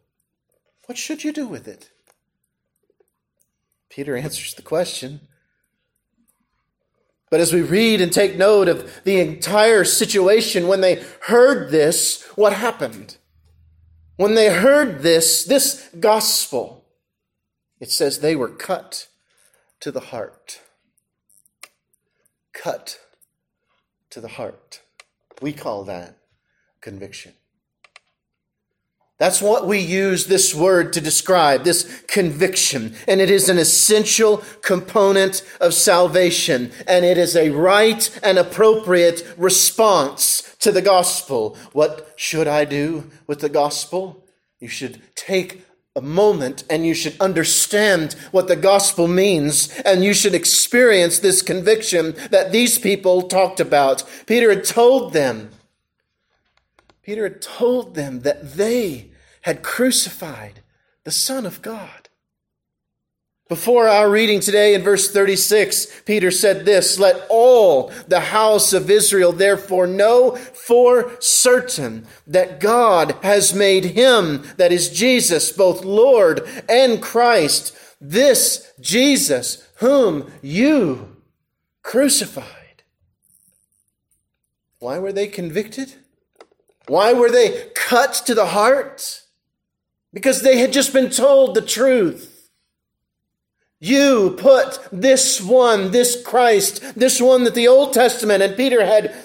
What 0.87 0.97
should 0.97 1.23
you 1.23 1.31
do 1.31 1.47
with 1.47 1.67
it? 1.67 1.91
Peter 3.89 4.17
answers 4.17 4.53
the 4.53 4.61
question 4.61 5.21
but 7.29 7.39
as 7.39 7.53
we 7.53 7.61
read 7.61 8.01
and 8.01 8.11
take 8.11 8.37
note 8.37 8.67
of 8.67 9.03
the 9.03 9.19
entire 9.19 9.83
situation, 9.83 10.67
when 10.67 10.81
they 10.81 11.03
heard 11.23 11.69
this, 11.69 12.23
what 12.35 12.53
happened? 12.53 13.17
When 14.15 14.33
they 14.33 14.53
heard 14.53 15.01
this, 15.01 15.43
this 15.43 15.89
gospel, 15.99 16.85
it 17.79 17.91
says 17.91 18.19
they 18.19 18.35
were 18.35 18.49
cut 18.49 19.07
to 19.79 19.91
the 19.91 19.99
heart. 19.99 20.61
Cut 22.51 22.99
to 24.09 24.19
the 24.19 24.27
heart. 24.27 24.81
We 25.41 25.53
call 25.53 25.83
that 25.85 26.17
conviction. 26.81 27.33
That's 29.19 29.41
what 29.41 29.67
we 29.67 29.79
use 29.79 30.27
this 30.27 30.55
word 30.55 30.93
to 30.93 31.01
describe, 31.01 31.65
this 31.65 32.03
conviction. 32.07 32.95
And 33.05 33.19
it 33.19 33.29
is 33.29 33.49
an 33.49 33.57
essential 33.57 34.37
component 34.61 35.45
of 35.59 35.73
salvation. 35.73 36.71
And 36.87 37.03
it 37.03 37.17
is 37.17 37.35
a 37.35 37.49
right 37.49 38.17
and 38.23 38.37
appropriate 38.37 39.27
response 39.37 40.55
to 40.59 40.71
the 40.71 40.81
gospel. 40.81 41.57
What 41.73 42.13
should 42.15 42.47
I 42.47 42.63
do 42.63 43.11
with 43.27 43.41
the 43.41 43.49
gospel? 43.49 44.23
You 44.57 44.69
should 44.69 45.01
take 45.15 45.65
a 45.97 46.01
moment 46.01 46.63
and 46.69 46.85
you 46.85 46.93
should 46.93 47.19
understand 47.19 48.13
what 48.31 48.47
the 48.47 48.55
gospel 48.55 49.09
means 49.09 49.67
and 49.79 50.01
you 50.01 50.13
should 50.13 50.33
experience 50.33 51.19
this 51.19 51.41
conviction 51.41 52.15
that 52.31 52.53
these 52.53 52.77
people 52.77 53.23
talked 53.23 53.59
about. 53.59 54.05
Peter 54.27 54.49
had 54.49 54.63
told 54.63 55.11
them 55.11 55.49
Peter 57.09 57.23
had 57.23 57.41
told 57.41 57.95
them 57.95 58.19
that 58.19 58.53
they 58.53 59.08
had 59.41 59.63
crucified 59.63 60.61
the 61.03 61.11
Son 61.11 61.45
of 61.45 61.61
God. 61.61 62.09
Before 63.49 63.87
our 63.87 64.11
reading 64.11 64.41
today 64.41 64.75
in 64.75 64.83
verse 64.83 65.11
36, 65.11 66.01
Peter 66.05 66.29
said 66.29 66.65
this, 66.65 66.99
Let 66.99 67.25
all 67.29 67.91
the 68.07 68.19
house 68.19 68.73
of 68.73 68.91
Israel 68.91 69.31
therefore 69.31 69.87
know 69.87 70.35
for 70.35 71.11
certain 71.19 72.05
that 72.27 72.59
God 72.59 73.15
has 73.23 73.51
made 73.51 73.85
him, 73.85 74.43
that 74.57 74.71
is 74.71 74.91
Jesus, 74.91 75.51
both 75.51 75.83
Lord 75.83 76.47
and 76.69 77.01
Christ, 77.01 77.75
this 77.99 78.71
Jesus 78.79 79.67
whom 79.77 80.31
you 80.43 81.17
crucified. 81.81 82.83
Why 84.77 84.99
were 84.99 85.11
they 85.11 85.25
convicted? 85.25 85.95
Why 86.87 87.13
were 87.13 87.31
they 87.31 87.71
cut 87.75 88.13
to 88.27 88.35
the 88.35 88.47
heart? 88.47 89.23
Because 90.13 90.41
they 90.41 90.57
had 90.57 90.73
just 90.73 90.93
been 90.93 91.09
told 91.09 91.55
the 91.55 91.61
truth. 91.61 92.49
You 93.79 94.35
put 94.37 94.79
this 94.91 95.39
one, 95.39 95.91
this 95.91 96.21
Christ, 96.21 96.95
this 96.95 97.21
one 97.21 97.45
that 97.45 97.55
the 97.55 97.67
Old 97.67 97.93
Testament 97.93 98.43
and 98.43 98.57
Peter 98.57 98.85
had 98.85 99.15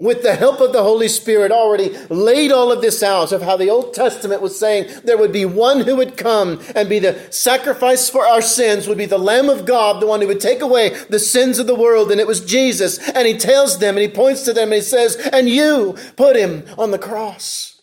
with 0.00 0.22
the 0.22 0.34
help 0.34 0.60
of 0.60 0.72
the 0.72 0.82
Holy 0.82 1.06
Spirit, 1.06 1.52
already 1.52 1.96
laid 2.08 2.50
all 2.50 2.72
of 2.72 2.82
this 2.82 3.02
out 3.02 3.30
of 3.30 3.42
how 3.42 3.56
the 3.56 3.70
Old 3.70 3.94
Testament 3.94 4.42
was 4.42 4.58
saying 4.58 4.90
there 5.04 5.16
would 5.16 5.32
be 5.32 5.44
one 5.44 5.80
who 5.80 5.94
would 5.96 6.16
come 6.16 6.60
and 6.74 6.88
be 6.88 6.98
the 6.98 7.18
sacrifice 7.30 8.10
for 8.10 8.26
our 8.26 8.42
sins, 8.42 8.88
would 8.88 8.98
be 8.98 9.06
the 9.06 9.18
Lamb 9.18 9.48
of 9.48 9.64
God, 9.64 10.02
the 10.02 10.06
one 10.06 10.20
who 10.20 10.26
would 10.26 10.40
take 10.40 10.60
away 10.60 10.90
the 11.10 11.20
sins 11.20 11.60
of 11.60 11.68
the 11.68 11.76
world, 11.76 12.10
and 12.10 12.20
it 12.20 12.26
was 12.26 12.44
Jesus. 12.44 12.98
And 13.10 13.26
he 13.26 13.38
tells 13.38 13.78
them 13.78 13.96
and 13.96 14.02
he 14.02 14.08
points 14.08 14.42
to 14.42 14.52
them 14.52 14.64
and 14.64 14.74
he 14.74 14.80
says, 14.80 15.16
And 15.32 15.48
you 15.48 15.96
put 16.16 16.34
him 16.34 16.64
on 16.76 16.90
the 16.90 16.98
cross. 16.98 17.73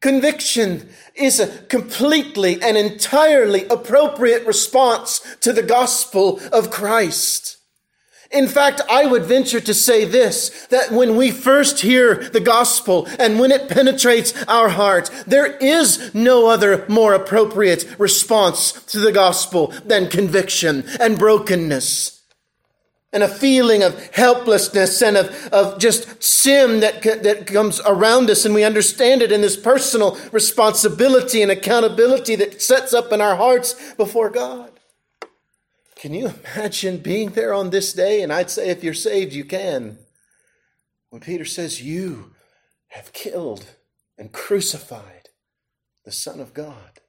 Conviction 0.00 0.88
is 1.14 1.40
a 1.40 1.62
completely 1.64 2.60
and 2.62 2.76
entirely 2.76 3.66
appropriate 3.68 4.46
response 4.46 5.36
to 5.40 5.52
the 5.52 5.62
gospel 5.62 6.40
of 6.52 6.70
Christ. 6.70 7.56
In 8.30 8.48
fact, 8.48 8.80
I 8.90 9.06
would 9.06 9.22
venture 9.22 9.60
to 9.60 9.72
say 9.72 10.04
this, 10.04 10.66
that 10.66 10.90
when 10.90 11.16
we 11.16 11.30
first 11.30 11.80
hear 11.80 12.16
the 12.16 12.40
gospel 12.40 13.06
and 13.18 13.38
when 13.38 13.52
it 13.52 13.68
penetrates 13.68 14.34
our 14.46 14.68
heart, 14.68 15.10
there 15.26 15.56
is 15.58 16.12
no 16.14 16.48
other 16.48 16.84
more 16.88 17.14
appropriate 17.14 17.86
response 17.98 18.72
to 18.86 18.98
the 18.98 19.12
gospel 19.12 19.72
than 19.84 20.08
conviction 20.08 20.84
and 21.00 21.18
brokenness 21.18 22.15
and 23.12 23.22
a 23.22 23.28
feeling 23.28 23.82
of 23.82 24.14
helplessness 24.14 25.00
and 25.00 25.16
of, 25.16 25.48
of 25.52 25.78
just 25.78 26.22
sin 26.22 26.80
that, 26.80 27.02
that 27.02 27.46
comes 27.46 27.80
around 27.86 28.28
us. 28.28 28.44
And 28.44 28.54
we 28.54 28.64
understand 28.64 29.22
it 29.22 29.32
in 29.32 29.40
this 29.40 29.56
personal 29.56 30.18
responsibility 30.32 31.40
and 31.40 31.50
accountability 31.50 32.36
that 32.36 32.60
sets 32.60 32.92
up 32.92 33.12
in 33.12 33.20
our 33.20 33.36
hearts 33.36 33.94
before 33.94 34.30
God. 34.30 34.72
Can 35.94 36.12
you 36.12 36.32
imagine 36.56 36.98
being 36.98 37.30
there 37.30 37.54
on 37.54 37.70
this 37.70 37.92
day? 37.92 38.22
And 38.22 38.32
I'd 38.32 38.50
say 38.50 38.68
if 38.68 38.84
you're 38.84 38.94
saved, 38.94 39.32
you 39.32 39.44
can. 39.44 39.98
When 41.10 41.22
Peter 41.22 41.44
says, 41.44 41.82
You 41.82 42.32
have 42.88 43.12
killed 43.12 43.64
and 44.18 44.32
crucified 44.32 45.30
the 46.04 46.12
Son 46.12 46.38
of 46.38 46.52
God. 46.52 47.00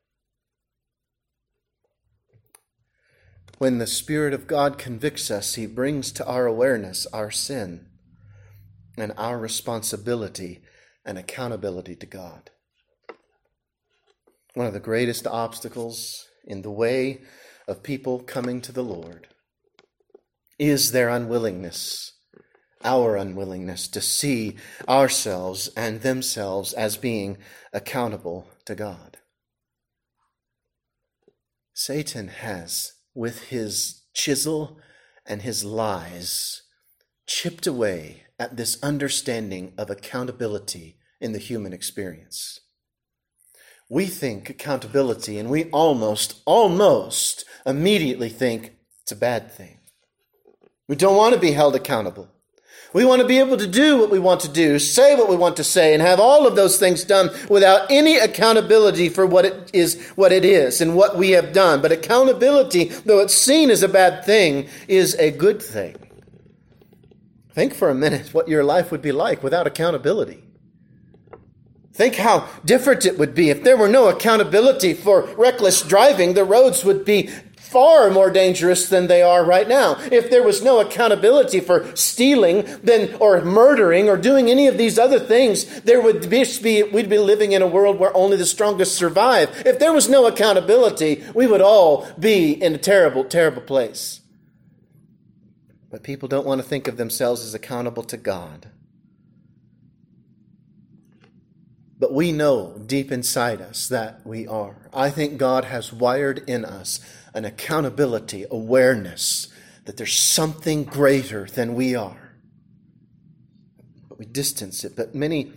When 3.58 3.80
the 3.80 3.88
Spirit 3.88 4.34
of 4.34 4.46
God 4.46 4.78
convicts 4.78 5.32
us, 5.32 5.56
He 5.56 5.66
brings 5.66 6.12
to 6.12 6.26
our 6.28 6.46
awareness 6.46 7.08
our 7.08 7.32
sin 7.32 7.88
and 8.98 9.14
our 9.18 9.40
responsibility 9.40 10.62
and 11.04 11.18
accountability 11.18 11.96
to 11.96 12.06
God. 12.06 12.52
One 14.54 14.68
of 14.68 14.74
the 14.74 14.80
greatest 14.80 15.26
obstacles 15.26 16.28
in 16.46 16.62
the 16.62 16.72
way 16.72 17.22
of 17.68 17.82
people 17.82 18.20
coming 18.20 18.62
to 18.62 18.72
the 18.72 18.84
Lord 18.84 19.28
is 20.60 20.92
their 20.92 21.10
unwillingness, 21.10 22.14
our 22.84 23.16
unwillingness 23.16 23.88
to 23.90 24.02
see 24.02 24.56
ourselves 24.88 25.70
and 25.76 26.02
themselves 26.02 26.74
as 26.74 26.96
being 26.98 27.38
accountable 27.74 28.48
to 28.66 28.76
God. 28.76 29.18
Satan 31.74 32.28
has, 32.28 32.94
with 33.18 33.46
his 33.46 34.04
chisel 34.14 34.78
and 35.26 35.42
his 35.42 35.66
lies, 35.66 36.62
chipped 37.26 37.66
away 37.66 38.22
at 38.38 38.56
this 38.58 38.78
understanding 38.84 39.74
of 39.76 39.90
accountability 39.90 41.00
in 41.20 41.32
the 41.34 41.40
human 41.40 41.74
experience. 41.74 42.60
We 43.90 44.06
think 44.06 44.52
accountability, 44.52 45.40
and 45.40 45.50
we 45.50 45.64
almost, 45.72 46.42
almost 46.46 47.44
immediately 47.66 48.30
think 48.30 48.74
it's 49.02 49.12
a 49.12 49.16
bad 49.16 49.52
thing. 49.52 49.80
We 50.88 50.96
don't 50.96 51.18
want 51.18 51.34
to 51.34 51.42
be 51.42 51.54
held 51.54 51.76
accountable. 51.76 52.30
We 52.94 53.04
want 53.04 53.22
to 53.22 53.28
be 53.28 53.40
able 53.40 53.58
to 53.58 53.68
do 53.68 53.98
what 53.98 54.10
we 54.10 54.20
want 54.20 54.42
to 54.42 54.50
do, 54.50 54.80
say 54.80 55.16
what 55.16 55.30
we 55.30 55.36
want 55.36 55.58
to 55.58 55.64
say, 55.64 55.94
and 55.94 56.02
have 56.02 56.20
all 56.20 56.48
of 56.48 56.56
those 56.56 56.78
things 56.78 57.04
done 57.04 57.30
without 57.50 57.92
any 57.92 58.18
accountability 58.18 59.10
for 59.10 59.26
what 59.26 59.46
it 59.46 59.70
is, 59.74 60.02
what 60.16 60.32
it 60.32 60.46
is, 60.46 60.80
and 60.80 60.96
what 60.96 61.18
we 61.18 61.32
have 61.32 61.52
done. 61.52 61.82
But 61.82 61.92
accountability, 61.92 62.86
though 62.86 63.20
it's 63.20 63.36
seen 63.36 63.70
as 63.70 63.84
a 63.84 63.90
bad 63.90 64.26
thing, 64.26 64.70
is 64.88 65.16
a 65.16 65.32
good 65.32 65.62
thing. 65.62 65.96
Think 67.52 67.74
for 67.74 67.90
a 67.90 67.96
minute 67.96 68.34
what 68.34 68.48
your 68.48 68.64
life 68.64 68.92
would 68.92 69.02
be 69.02 69.12
like 69.12 69.44
without 69.44 69.68
accountability. 69.68 70.44
Think 71.92 72.16
how 72.16 72.48
different 72.64 73.08
it 73.08 73.18
would 73.18 73.34
be 73.34 73.50
if 73.50 73.64
there 73.64 73.76
were 73.76 73.90
no 73.90 74.08
accountability 74.08 74.94
for 74.94 75.24
reckless 75.36 75.82
driving. 75.82 76.36
The 76.36 76.44
roads 76.44 76.86
would 76.86 77.04
be 77.04 77.32
far 77.68 78.10
more 78.10 78.32
dangerous 78.32 78.90
than 78.90 79.08
they 79.08 79.22
are 79.22 79.44
right 79.44 79.68
now. 79.68 79.98
If 80.12 80.30
there 80.30 80.44
was 80.44 80.64
no 80.64 80.80
accountability 80.80 81.60
for 81.60 81.96
stealing, 81.96 82.66
then 82.82 83.16
or 83.20 83.42
murdering 83.42 84.10
or 84.10 84.18
doing 84.18 84.50
any 84.50 84.68
of 84.68 84.78
these 84.78 84.98
other 84.98 85.20
things, 85.20 85.82
there 85.82 86.02
would 86.02 86.30
be 86.30 86.84
we'd 86.84 87.10
be 87.10 87.18
living 87.18 87.52
in 87.52 87.62
a 87.62 87.68
world 87.68 88.00
where 88.00 88.16
only 88.16 88.38
the 88.38 88.46
strongest 88.46 88.96
survive. 88.96 89.64
If 89.66 89.80
there 89.80 89.94
was 89.94 90.10
no 90.10 90.26
accountability, 90.28 91.24
we 91.34 91.48
would 91.48 91.62
all 91.62 92.08
be 92.20 92.52
in 92.52 92.74
a 92.76 92.78
terrible, 92.78 93.24
terrible 93.24 93.62
place. 93.62 94.22
But 95.90 96.04
people 96.04 96.28
don't 96.28 96.46
want 96.46 96.62
to 96.62 96.68
think 96.68 96.88
of 96.88 96.98
themselves 96.98 97.44
as 97.44 97.54
accountable 97.54 98.04
to 98.04 98.18
God. 98.18 98.70
But 102.00 102.14
we 102.14 102.32
know 102.32 102.80
deep 102.86 103.12
inside 103.12 103.60
us 103.60 103.88
that 103.88 104.26
we 104.26 104.46
are. 104.46 104.76
I 104.94 105.10
think 105.10 105.38
God 105.38 105.66
has 105.66 105.92
wired 105.92 106.48
in 106.48 106.64
us 106.64 107.00
an 107.38 107.46
accountability, 107.46 108.46
awareness 108.50 109.48
that 109.86 109.96
there's 109.96 110.18
something 110.18 110.84
greater 110.84 111.46
than 111.46 111.76
we 111.76 111.96
are. 111.96 112.34
But 114.10 114.18
we 114.18 114.26
distance 114.26 114.84
it. 114.84 114.96
But 114.96 115.14
many, 115.14 115.54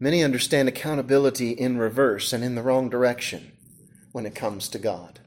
many 0.00 0.24
understand 0.24 0.68
accountability 0.68 1.50
in 1.50 1.76
reverse 1.76 2.32
and 2.32 2.42
in 2.42 2.54
the 2.54 2.62
wrong 2.62 2.88
direction 2.88 3.52
when 4.12 4.24
it 4.24 4.34
comes 4.34 4.70
to 4.70 4.78
God. 4.78 5.20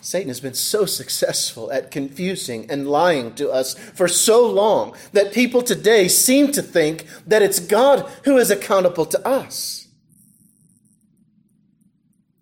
Satan 0.00 0.28
has 0.28 0.40
been 0.40 0.54
so 0.54 0.86
successful 0.86 1.70
at 1.70 1.90
confusing 1.90 2.70
and 2.70 2.88
lying 2.88 3.34
to 3.34 3.50
us 3.50 3.74
for 3.74 4.08
so 4.08 4.48
long 4.48 4.96
that 5.12 5.34
people 5.34 5.60
today 5.60 6.08
seem 6.08 6.52
to 6.52 6.62
think 6.62 7.04
that 7.26 7.42
it's 7.42 7.60
God 7.60 8.10
who 8.24 8.38
is 8.38 8.50
accountable 8.50 9.04
to 9.04 9.28
us. 9.28 9.77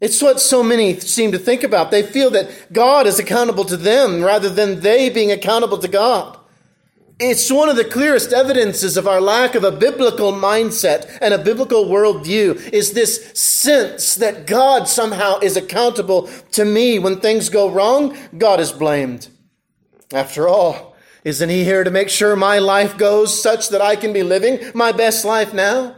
It's 0.00 0.20
what 0.20 0.40
so 0.40 0.62
many 0.62 1.00
seem 1.00 1.32
to 1.32 1.38
think 1.38 1.62
about. 1.62 1.90
They 1.90 2.02
feel 2.02 2.30
that 2.30 2.72
God 2.72 3.06
is 3.06 3.18
accountable 3.18 3.64
to 3.64 3.76
them 3.76 4.22
rather 4.22 4.50
than 4.50 4.80
they 4.80 5.08
being 5.08 5.32
accountable 5.32 5.78
to 5.78 5.88
God. 5.88 6.38
It's 7.18 7.50
one 7.50 7.70
of 7.70 7.76
the 7.76 7.84
clearest 7.84 8.34
evidences 8.34 8.98
of 8.98 9.08
our 9.08 9.22
lack 9.22 9.54
of 9.54 9.64
a 9.64 9.72
biblical 9.72 10.32
mindset 10.32 11.16
and 11.22 11.32
a 11.32 11.38
biblical 11.38 11.86
worldview 11.86 12.74
is 12.74 12.92
this 12.92 13.30
sense 13.32 14.16
that 14.16 14.46
God 14.46 14.86
somehow 14.86 15.38
is 15.38 15.56
accountable 15.56 16.28
to 16.52 16.66
me. 16.66 16.98
When 16.98 17.18
things 17.18 17.48
go 17.48 17.70
wrong, 17.70 18.14
God 18.36 18.60
is 18.60 18.70
blamed. 18.70 19.28
After 20.12 20.46
all, 20.46 20.94
isn't 21.24 21.48
He 21.48 21.64
here 21.64 21.84
to 21.84 21.90
make 21.90 22.10
sure 22.10 22.36
my 22.36 22.58
life 22.58 22.98
goes 22.98 23.42
such 23.42 23.70
that 23.70 23.80
I 23.80 23.96
can 23.96 24.12
be 24.12 24.22
living 24.22 24.60
my 24.74 24.92
best 24.92 25.24
life 25.24 25.54
now? 25.54 25.96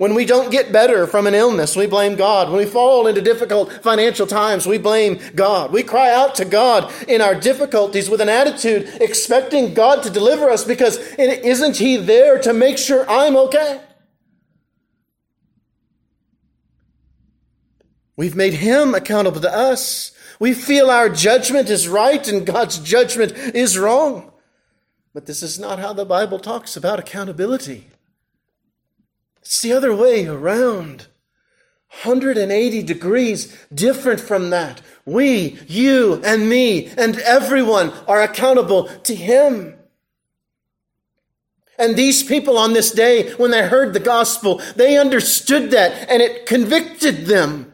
When 0.00 0.14
we 0.14 0.24
don't 0.24 0.50
get 0.50 0.72
better 0.72 1.06
from 1.06 1.26
an 1.26 1.34
illness, 1.34 1.76
we 1.76 1.86
blame 1.86 2.16
God. 2.16 2.48
When 2.48 2.56
we 2.56 2.64
fall 2.64 3.06
into 3.06 3.20
difficult 3.20 3.70
financial 3.82 4.26
times, 4.26 4.66
we 4.66 4.78
blame 4.78 5.20
God. 5.34 5.72
We 5.72 5.82
cry 5.82 6.10
out 6.10 6.36
to 6.36 6.46
God 6.46 6.90
in 7.06 7.20
our 7.20 7.34
difficulties 7.34 8.08
with 8.08 8.22
an 8.22 8.30
attitude 8.30 8.88
expecting 8.98 9.74
God 9.74 10.02
to 10.04 10.08
deliver 10.08 10.48
us 10.48 10.64
because 10.64 10.96
isn't 11.18 11.76
He 11.76 11.98
there 11.98 12.38
to 12.38 12.54
make 12.54 12.78
sure 12.78 13.04
I'm 13.10 13.36
okay? 13.36 13.82
We've 18.16 18.34
made 18.34 18.54
Him 18.54 18.94
accountable 18.94 19.42
to 19.42 19.54
us. 19.54 20.12
We 20.38 20.54
feel 20.54 20.88
our 20.88 21.10
judgment 21.10 21.68
is 21.68 21.88
right 21.88 22.26
and 22.26 22.46
God's 22.46 22.78
judgment 22.78 23.32
is 23.32 23.76
wrong. 23.76 24.32
But 25.12 25.26
this 25.26 25.42
is 25.42 25.58
not 25.58 25.78
how 25.78 25.92
the 25.92 26.06
Bible 26.06 26.38
talks 26.38 26.74
about 26.74 26.98
accountability. 26.98 27.90
It's 29.40 29.62
the 29.62 29.72
other 29.72 29.94
way 29.94 30.26
around. 30.26 31.06
180 32.02 32.82
degrees 32.82 33.56
different 33.74 34.20
from 34.20 34.50
that. 34.50 34.80
We, 35.04 35.58
you, 35.66 36.22
and 36.24 36.48
me, 36.48 36.86
and 36.96 37.18
everyone 37.18 37.92
are 38.06 38.22
accountable 38.22 38.84
to 38.84 39.14
Him. 39.14 39.74
And 41.78 41.96
these 41.96 42.22
people 42.22 42.58
on 42.58 42.74
this 42.74 42.92
day, 42.92 43.32
when 43.32 43.50
they 43.50 43.66
heard 43.66 43.92
the 43.92 44.00
gospel, 44.00 44.60
they 44.76 44.98
understood 44.98 45.70
that 45.70 46.08
and 46.10 46.22
it 46.22 46.46
convicted 46.46 47.26
them. 47.26 47.69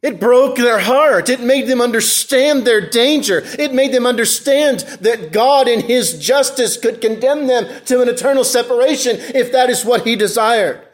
It 0.00 0.20
broke 0.20 0.56
their 0.56 0.78
heart. 0.78 1.28
It 1.28 1.40
made 1.40 1.66
them 1.66 1.80
understand 1.80 2.64
their 2.64 2.80
danger. 2.88 3.42
It 3.58 3.74
made 3.74 3.92
them 3.92 4.06
understand 4.06 4.80
that 5.00 5.32
God 5.32 5.66
in 5.66 5.80
His 5.80 6.18
justice 6.18 6.76
could 6.76 7.00
condemn 7.00 7.48
them 7.48 7.66
to 7.86 8.00
an 8.00 8.08
eternal 8.08 8.44
separation 8.44 9.16
if 9.34 9.50
that 9.50 9.70
is 9.70 9.84
what 9.84 10.06
He 10.06 10.14
desired. 10.14 10.86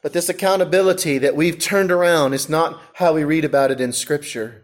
But 0.00 0.12
this 0.12 0.28
accountability 0.28 1.18
that 1.18 1.34
we've 1.34 1.58
turned 1.58 1.90
around 1.90 2.34
is 2.34 2.48
not 2.48 2.80
how 2.94 3.14
we 3.14 3.24
read 3.24 3.44
about 3.44 3.72
it 3.72 3.80
in 3.80 3.92
Scripture. 3.92 4.62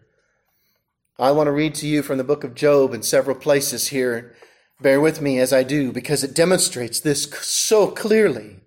I 1.18 1.32
want 1.32 1.48
to 1.48 1.52
read 1.52 1.74
to 1.76 1.88
you 1.88 2.02
from 2.02 2.18
the 2.18 2.24
book 2.24 2.44
of 2.44 2.54
Job 2.54 2.94
in 2.94 3.02
several 3.02 3.36
places 3.36 3.88
here. 3.88 4.36
Bear 4.80 5.00
with 5.00 5.20
me 5.20 5.40
as 5.40 5.52
I 5.52 5.64
do 5.64 5.90
because 5.90 6.22
it 6.22 6.34
demonstrates 6.34 7.00
this 7.00 7.24
so 7.24 7.88
clearly. 7.88 8.60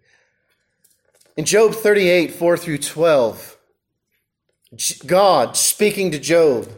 In 1.37 1.45
Job 1.45 1.73
38, 1.73 2.31
4 2.33 2.57
through 2.57 2.77
12, 2.79 3.54
God 5.05 5.55
speaking 5.57 6.11
to 6.11 6.19
Job. 6.19 6.69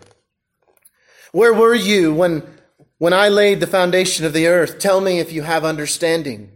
Where 1.32 1.54
were 1.54 1.76
you 1.76 2.13
when, 2.13 2.43
when 2.97 3.13
I 3.13 3.30
laid 3.30 3.60
the 3.60 3.67
foundation 3.67 4.26
of 4.26 4.34
the 4.34 4.47
earth? 4.47 4.80
Tell 4.80 5.02
me 5.02 5.19
if 5.19 5.32
you 5.32 5.43
have 5.43 5.63
understanding. 5.63 6.52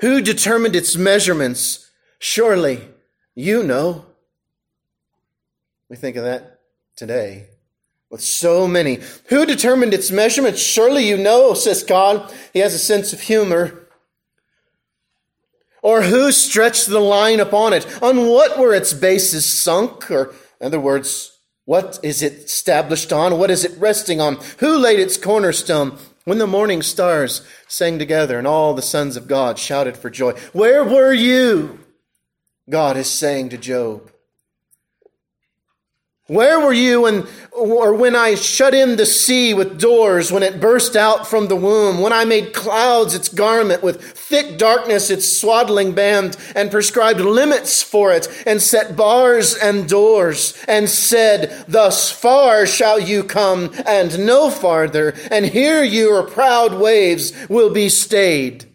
Who 0.00 0.20
determined 0.20 0.76
its 0.76 0.96
measurements? 0.96 1.90
Surely 2.18 2.88
you 3.34 3.62
know. 3.62 4.06
We 5.88 5.96
think 5.96 6.16
of 6.16 6.24
that 6.24 6.60
today 6.96 7.48
with 8.10 8.20
so 8.20 8.68
many. 8.68 8.98
Who 9.28 9.46
determined 9.46 9.94
its 9.94 10.10
measurements? 10.10 10.60
Surely 10.60 11.08
you 11.08 11.16
know, 11.16 11.54
says 11.54 11.82
God. 11.82 12.32
He 12.52 12.58
has 12.60 12.74
a 12.74 12.78
sense 12.78 13.12
of 13.12 13.20
humor. 13.20 13.81
Or 15.82 16.02
who 16.02 16.30
stretched 16.30 16.86
the 16.86 17.00
line 17.00 17.40
upon 17.40 17.72
it? 17.72 18.02
On 18.02 18.28
what 18.28 18.58
were 18.58 18.72
its 18.72 18.92
bases 18.94 19.44
sunk? 19.44 20.10
Or 20.10 20.32
in 20.60 20.68
other 20.68 20.80
words, 20.80 21.36
what 21.64 21.98
is 22.02 22.22
it 22.22 22.44
established 22.44 23.12
on? 23.12 23.36
What 23.36 23.50
is 23.50 23.64
it 23.64 23.76
resting 23.78 24.20
on? 24.20 24.38
Who 24.58 24.78
laid 24.78 25.00
its 25.00 25.16
cornerstone? 25.16 25.98
When 26.24 26.38
the 26.38 26.46
morning 26.46 26.82
stars 26.82 27.44
sang 27.66 27.98
together 27.98 28.38
and 28.38 28.46
all 28.46 28.74
the 28.74 28.82
sons 28.82 29.16
of 29.16 29.26
God 29.26 29.58
shouted 29.58 29.96
for 29.96 30.08
joy, 30.08 30.32
Where 30.52 30.84
were 30.84 31.12
you? 31.12 31.80
God 32.70 32.96
is 32.96 33.10
saying 33.10 33.48
to 33.48 33.58
Job. 33.58 34.11
Where 36.28 36.60
were 36.60 36.72
you 36.72 37.02
when, 37.02 37.26
or 37.50 37.94
when 37.94 38.14
I 38.16 38.36
shut 38.36 38.74
in 38.74 38.94
the 38.94 39.04
sea 39.04 39.54
with 39.54 39.80
doors, 39.80 40.30
when 40.30 40.44
it 40.44 40.60
burst 40.60 40.94
out 40.94 41.26
from 41.26 41.48
the 41.48 41.56
womb, 41.56 42.00
when 42.00 42.12
I 42.12 42.24
made 42.24 42.54
clouds 42.54 43.16
its 43.16 43.28
garment, 43.28 43.82
with 43.82 44.00
thick 44.00 44.56
darkness 44.56 45.10
its 45.10 45.26
swaddling 45.26 45.92
band, 45.92 46.36
and 46.54 46.70
prescribed 46.70 47.20
limits 47.20 47.82
for 47.82 48.12
it, 48.12 48.28
and 48.46 48.62
set 48.62 48.96
bars 48.96 49.56
and 49.56 49.88
doors, 49.88 50.56
and 50.66 50.88
said, 50.88 51.64
Thus 51.66 52.12
far 52.12 52.66
shall 52.66 53.00
you 53.00 53.24
come, 53.24 53.72
and 53.84 54.24
no 54.24 54.48
farther, 54.48 55.14
and 55.30 55.44
here 55.44 55.82
your 55.82 56.22
proud 56.22 56.72
waves 56.74 57.32
will 57.48 57.70
be 57.70 57.88
stayed 57.88 58.71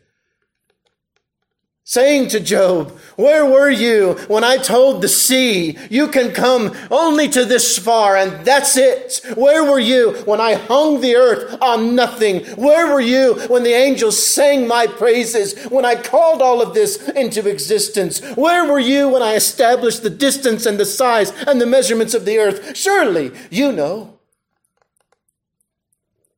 saying 1.88 2.28
to 2.28 2.38
Job, 2.38 2.91
Where 3.15 3.45
were 3.45 3.69
you 3.69 4.15
when 4.28 4.43
I 4.43 4.58
told 4.58 5.02
the 5.02 5.08
sea, 5.08 5.78
you 5.89 6.10
can 6.10 6.34
come 6.34 6.76
only 6.91 7.30
to 7.30 7.45
this 7.45 7.80
far 7.80 8.17
and 8.17 8.45
that's 8.45 8.76
it? 8.76 9.21
Where 9.36 9.63
were 9.63 9.80
you 9.80 10.12
when 10.26 10.41
I 10.41 10.56
hung 10.56 11.00
the 11.00 11.15
earth 11.15 11.58
on 11.62 11.95
nothing? 11.95 12.43
Where 12.58 12.93
were 12.93 13.00
you 13.00 13.36
when 13.47 13.63
the 13.63 13.71
angels 13.71 14.21
sang 14.21 14.67
my 14.67 14.88
praises, 14.88 15.58
when 15.69 15.86
I 15.86 15.95
called 15.95 16.41
all 16.41 16.62
of 16.62 16.73
this 16.73 17.08
into 17.08 17.50
existence? 17.50 18.19
Where 18.36 18.69
were 18.69 18.80
you 18.80 19.08
when 19.08 19.23
I 19.23 19.36
established 19.36 20.04
the 20.04 20.10
distance 20.10 20.65
and 20.65 20.78
the 20.78 20.86
size 20.86 21.32
and 21.47 21.62
the 21.62 21.65
measurements 21.65 22.13
of 22.13 22.26
the 22.26 22.38
earth? 22.38 22.76
Surely 22.76 23.32
you 23.50 23.71
know. 23.71 24.17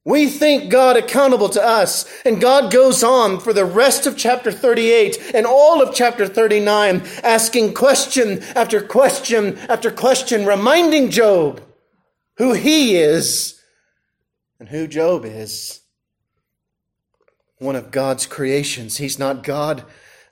We 0.09 0.25
think 0.25 0.71
God 0.71 0.97
accountable 0.97 1.49
to 1.49 1.63
us. 1.63 2.03
And 2.25 2.41
God 2.41 2.73
goes 2.73 3.03
on 3.03 3.39
for 3.39 3.53
the 3.53 3.63
rest 3.63 4.07
of 4.07 4.17
chapter 4.17 4.51
38 4.51 5.35
and 5.35 5.45
all 5.45 5.83
of 5.83 5.93
chapter 5.93 6.27
39, 6.27 7.03
asking 7.21 7.75
question 7.75 8.41
after 8.55 8.81
question 8.81 9.59
after 9.69 9.91
question, 9.91 10.47
reminding 10.47 11.11
Job 11.11 11.61
who 12.37 12.53
he 12.53 12.95
is 12.95 13.61
and 14.59 14.69
who 14.69 14.87
Job 14.87 15.25
is. 15.25 15.81
One 17.59 17.75
of 17.75 17.91
God's 17.91 18.25
creations. 18.25 18.97
He's 18.97 19.19
not 19.19 19.43
God. 19.43 19.83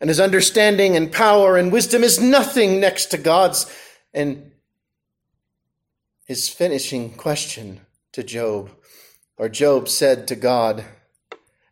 And 0.01 0.09
his 0.09 0.19
understanding 0.19 0.95
and 0.95 1.11
power 1.11 1.55
and 1.55 1.71
wisdom 1.71 2.03
is 2.03 2.19
nothing 2.19 2.79
next 2.79 3.11
to 3.11 3.19
God's. 3.19 3.71
And 4.11 4.53
his 6.25 6.49
finishing 6.49 7.13
question 7.13 7.81
to 8.13 8.23
Job 8.23 8.71
or 9.37 9.49
Job 9.49 9.87
said 9.87 10.27
to 10.27 10.35
God, 10.35 10.85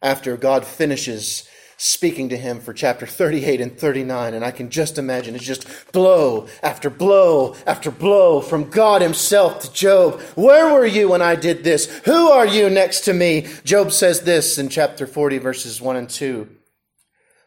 after 0.01 0.37
God 0.37 0.65
finishes 0.65 1.47
speaking 1.77 2.29
to 2.29 2.37
him 2.37 2.59
for 2.59 2.73
chapter 2.73 3.05
38 3.05 3.59
and 3.59 3.77
39. 3.77 4.33
And 4.33 4.45
I 4.45 4.51
can 4.51 4.69
just 4.69 4.97
imagine 4.97 5.35
it's 5.35 5.43
just 5.43 5.91
blow 5.91 6.47
after 6.63 6.89
blow 6.89 7.55
after 7.65 7.91
blow 7.91 8.39
from 8.39 8.69
God 8.69 9.01
himself 9.01 9.61
to 9.61 9.73
Job. 9.73 10.21
Where 10.35 10.73
were 10.73 10.85
you 10.85 11.09
when 11.09 11.21
I 11.21 11.35
did 11.35 11.63
this? 11.63 11.87
Who 12.05 12.29
are 12.29 12.45
you 12.45 12.69
next 12.69 13.01
to 13.01 13.13
me? 13.13 13.47
Job 13.63 13.91
says 13.91 14.21
this 14.21 14.57
in 14.57 14.69
chapter 14.69 15.05
40, 15.07 15.39
verses 15.39 15.81
1 15.81 15.95
and 15.95 16.09
2. 16.09 16.47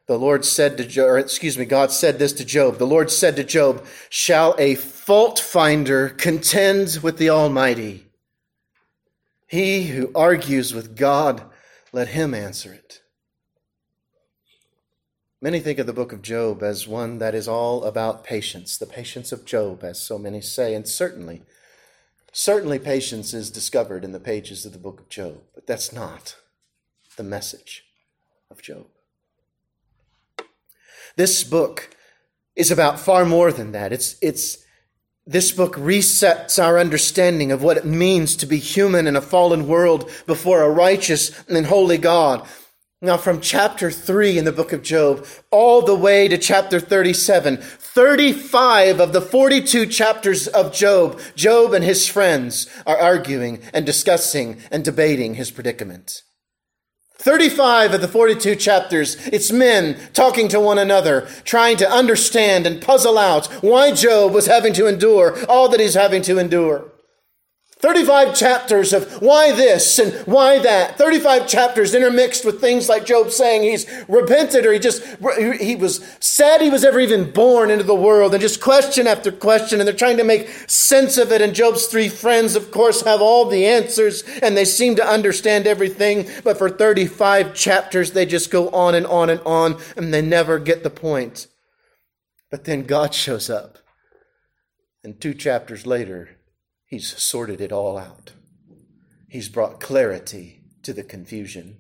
The 0.06 0.18
Lord 0.18 0.44
said 0.44 0.78
to 0.78 0.84
Job, 0.84 1.06
or 1.06 1.18
excuse 1.18 1.58
me, 1.58 1.64
God 1.64 1.92
said 1.92 2.18
this 2.18 2.32
to 2.34 2.44
Job. 2.44 2.78
The 2.78 2.86
Lord 2.86 3.10
said 3.10 3.36
to 3.36 3.44
Job, 3.44 3.84
Shall 4.08 4.54
a 4.58 4.74
fault 4.74 5.38
finder 5.38 6.08
contend 6.08 7.00
with 7.02 7.18
the 7.18 7.30
Almighty? 7.30 8.07
He 9.48 9.84
who 9.84 10.12
argues 10.14 10.74
with 10.74 10.94
God, 10.94 11.42
let 11.90 12.08
him 12.08 12.34
answer 12.34 12.72
it. 12.72 13.00
Many 15.40 15.58
think 15.60 15.78
of 15.78 15.86
the 15.86 15.92
book 15.94 16.12
of 16.12 16.20
Job 16.20 16.62
as 16.62 16.86
one 16.86 17.18
that 17.18 17.34
is 17.34 17.48
all 17.48 17.84
about 17.84 18.24
patience, 18.24 18.76
the 18.76 18.86
patience 18.86 19.32
of 19.32 19.46
Job, 19.46 19.82
as 19.82 20.00
so 20.00 20.18
many 20.18 20.42
say, 20.42 20.74
and 20.74 20.86
certainly, 20.86 21.44
certainly 22.30 22.78
patience 22.78 23.32
is 23.32 23.50
discovered 23.50 24.04
in 24.04 24.12
the 24.12 24.20
pages 24.20 24.66
of 24.66 24.72
the 24.72 24.78
book 24.78 25.00
of 25.00 25.08
Job, 25.08 25.40
but 25.54 25.66
that's 25.66 25.92
not 25.92 26.36
the 27.16 27.22
message 27.22 27.84
of 28.50 28.60
Job. 28.60 28.86
This 31.16 31.42
book 31.42 31.96
is 32.54 32.70
about 32.70 33.00
far 33.00 33.24
more 33.24 33.50
than 33.50 33.72
that. 33.72 33.94
It's, 33.94 34.16
it's, 34.20 34.64
this 35.28 35.52
book 35.52 35.76
resets 35.76 36.60
our 36.60 36.78
understanding 36.78 37.52
of 37.52 37.62
what 37.62 37.76
it 37.76 37.84
means 37.84 38.34
to 38.34 38.46
be 38.46 38.56
human 38.56 39.06
in 39.06 39.14
a 39.14 39.20
fallen 39.20 39.68
world 39.68 40.10
before 40.24 40.62
a 40.62 40.70
righteous 40.70 41.44
and 41.48 41.66
holy 41.66 41.98
God. 41.98 42.48
Now, 43.02 43.18
from 43.18 43.42
chapter 43.42 43.90
3 43.90 44.38
in 44.38 44.46
the 44.46 44.52
book 44.52 44.72
of 44.72 44.82
Job 44.82 45.26
all 45.50 45.82
the 45.82 45.94
way 45.94 46.28
to 46.28 46.38
chapter 46.38 46.80
37, 46.80 47.58
35 47.58 49.00
of 49.00 49.12
the 49.12 49.20
42 49.20 49.86
chapters 49.86 50.48
of 50.48 50.72
Job, 50.72 51.20
Job 51.36 51.74
and 51.74 51.84
his 51.84 52.08
friends 52.08 52.66
are 52.86 52.96
arguing 52.96 53.60
and 53.74 53.84
discussing 53.84 54.56
and 54.70 54.82
debating 54.82 55.34
his 55.34 55.50
predicament. 55.50 56.22
35 57.18 57.94
of 57.94 58.00
the 58.00 58.06
42 58.06 58.54
chapters, 58.54 59.16
it's 59.26 59.50
men 59.50 59.98
talking 60.12 60.46
to 60.48 60.60
one 60.60 60.78
another, 60.78 61.28
trying 61.42 61.76
to 61.78 61.90
understand 61.90 62.64
and 62.64 62.80
puzzle 62.80 63.18
out 63.18 63.46
why 63.62 63.92
Job 63.92 64.32
was 64.32 64.46
having 64.46 64.72
to 64.74 64.86
endure 64.86 65.36
all 65.46 65.68
that 65.68 65.80
he's 65.80 65.94
having 65.94 66.22
to 66.22 66.38
endure. 66.38 66.92
35 67.80 68.34
chapters 68.34 68.92
of 68.92 69.22
why 69.22 69.52
this 69.52 70.00
and 70.00 70.12
why 70.26 70.58
that. 70.58 70.98
35 70.98 71.46
chapters 71.46 71.94
intermixed 71.94 72.44
with 72.44 72.60
things 72.60 72.88
like 72.88 73.06
Job 73.06 73.30
saying 73.30 73.62
he's 73.62 73.86
repented 74.08 74.66
or 74.66 74.72
he 74.72 74.80
just, 74.80 75.04
he 75.60 75.76
was 75.76 76.04
sad 76.18 76.60
he 76.60 76.70
was 76.70 76.84
ever 76.84 76.98
even 76.98 77.30
born 77.30 77.70
into 77.70 77.84
the 77.84 77.94
world 77.94 78.34
and 78.34 78.40
just 78.40 78.60
question 78.60 79.06
after 79.06 79.30
question 79.30 79.80
and 79.80 79.86
they're 79.86 79.94
trying 79.94 80.16
to 80.16 80.24
make 80.24 80.48
sense 80.66 81.16
of 81.18 81.30
it. 81.30 81.40
And 81.40 81.54
Job's 81.54 81.86
three 81.86 82.08
friends, 82.08 82.56
of 82.56 82.72
course, 82.72 83.02
have 83.02 83.22
all 83.22 83.44
the 83.44 83.64
answers 83.64 84.24
and 84.42 84.56
they 84.56 84.64
seem 84.64 84.96
to 84.96 85.06
understand 85.06 85.68
everything. 85.68 86.28
But 86.42 86.58
for 86.58 86.68
35 86.68 87.54
chapters, 87.54 88.10
they 88.10 88.26
just 88.26 88.50
go 88.50 88.70
on 88.70 88.96
and 88.96 89.06
on 89.06 89.30
and 89.30 89.40
on 89.46 89.80
and 89.96 90.12
they 90.12 90.22
never 90.22 90.58
get 90.58 90.82
the 90.82 90.90
point. 90.90 91.46
But 92.50 92.64
then 92.64 92.84
God 92.84 93.14
shows 93.14 93.48
up. 93.48 93.78
And 95.04 95.20
two 95.20 95.32
chapters 95.32 95.86
later, 95.86 96.37
He's 96.88 97.14
sorted 97.18 97.60
it 97.60 97.70
all 97.70 97.98
out. 97.98 98.32
He's 99.28 99.50
brought 99.50 99.78
clarity 99.78 100.62
to 100.82 100.94
the 100.94 101.04
confusion. 101.04 101.76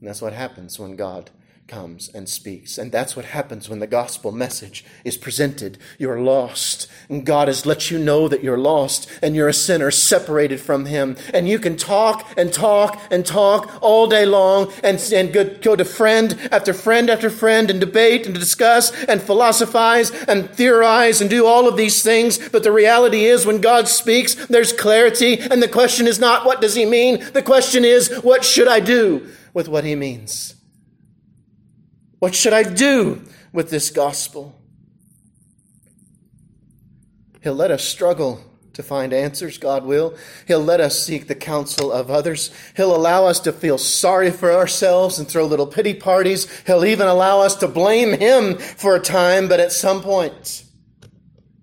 And 0.00 0.08
that's 0.08 0.20
what 0.20 0.32
happens 0.32 0.76
when 0.76 0.96
God 0.96 1.30
comes 1.68 2.08
and 2.14 2.28
speaks. 2.28 2.78
And 2.78 2.92
that's 2.92 3.16
what 3.16 3.24
happens 3.24 3.68
when 3.68 3.80
the 3.80 3.86
gospel 3.86 4.32
message 4.32 4.84
is 5.04 5.16
presented. 5.16 5.78
You're 5.98 6.20
lost. 6.20 6.88
And 7.08 7.26
God 7.26 7.48
has 7.48 7.66
let 7.66 7.90
you 7.90 7.98
know 7.98 8.28
that 8.28 8.42
you're 8.42 8.58
lost 8.58 9.10
and 9.22 9.34
you're 9.34 9.48
a 9.48 9.54
sinner 9.54 9.90
separated 9.90 10.60
from 10.60 10.86
Him. 10.86 11.16
And 11.34 11.48
you 11.48 11.58
can 11.58 11.76
talk 11.76 12.26
and 12.36 12.52
talk 12.52 13.00
and 13.10 13.24
talk 13.24 13.78
all 13.82 14.06
day 14.06 14.26
long 14.26 14.72
and, 14.82 15.00
and 15.12 15.32
go, 15.32 15.44
go 15.44 15.76
to 15.76 15.84
friend 15.84 16.38
after 16.52 16.72
friend 16.72 17.10
after 17.10 17.30
friend 17.30 17.70
and 17.70 17.80
debate 17.80 18.26
and 18.26 18.34
discuss 18.34 18.92
and 19.04 19.20
philosophize 19.20 20.10
and 20.10 20.50
theorize 20.50 21.20
and 21.20 21.30
do 21.30 21.46
all 21.46 21.68
of 21.68 21.76
these 21.76 22.02
things. 22.02 22.38
But 22.48 22.62
the 22.62 22.72
reality 22.72 23.24
is 23.24 23.46
when 23.46 23.60
God 23.60 23.88
speaks, 23.88 24.34
there's 24.46 24.72
clarity. 24.72 25.38
And 25.40 25.62
the 25.62 25.68
question 25.68 26.06
is 26.06 26.18
not 26.18 26.46
what 26.46 26.60
does 26.60 26.74
He 26.74 26.84
mean? 26.84 27.24
The 27.32 27.42
question 27.42 27.84
is 27.84 28.14
what 28.22 28.44
should 28.44 28.68
I 28.68 28.80
do 28.80 29.28
with 29.52 29.68
what 29.68 29.84
He 29.84 29.94
means? 29.94 30.55
What 32.18 32.34
should 32.34 32.52
I 32.52 32.62
do 32.62 33.22
with 33.52 33.70
this 33.70 33.90
gospel? 33.90 34.58
He'll 37.42 37.54
let 37.54 37.70
us 37.70 37.84
struggle 37.84 38.42
to 38.72 38.82
find 38.82 39.12
answers, 39.12 39.56
God 39.58 39.84
will. 39.84 40.16
He'll 40.46 40.62
let 40.62 40.80
us 40.80 41.02
seek 41.02 41.28
the 41.28 41.34
counsel 41.34 41.90
of 41.90 42.10
others. 42.10 42.50
He'll 42.76 42.94
allow 42.94 43.26
us 43.26 43.40
to 43.40 43.52
feel 43.52 43.78
sorry 43.78 44.30
for 44.30 44.52
ourselves 44.52 45.18
and 45.18 45.26
throw 45.26 45.46
little 45.46 45.66
pity 45.66 45.94
parties. 45.94 46.46
He'll 46.66 46.84
even 46.84 47.06
allow 47.06 47.40
us 47.40 47.54
to 47.56 47.68
blame 47.68 48.18
Him 48.18 48.58
for 48.58 48.96
a 48.96 49.00
time, 49.00 49.48
but 49.48 49.60
at 49.60 49.72
some 49.72 50.02
point, 50.02 50.64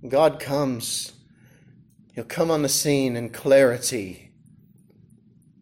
God 0.07 0.39
comes. 0.39 1.11
He'll 2.13 2.23
come 2.23 2.49
on 2.49 2.61
the 2.61 2.69
scene 2.69 3.15
and 3.15 3.33
clarity 3.33 4.31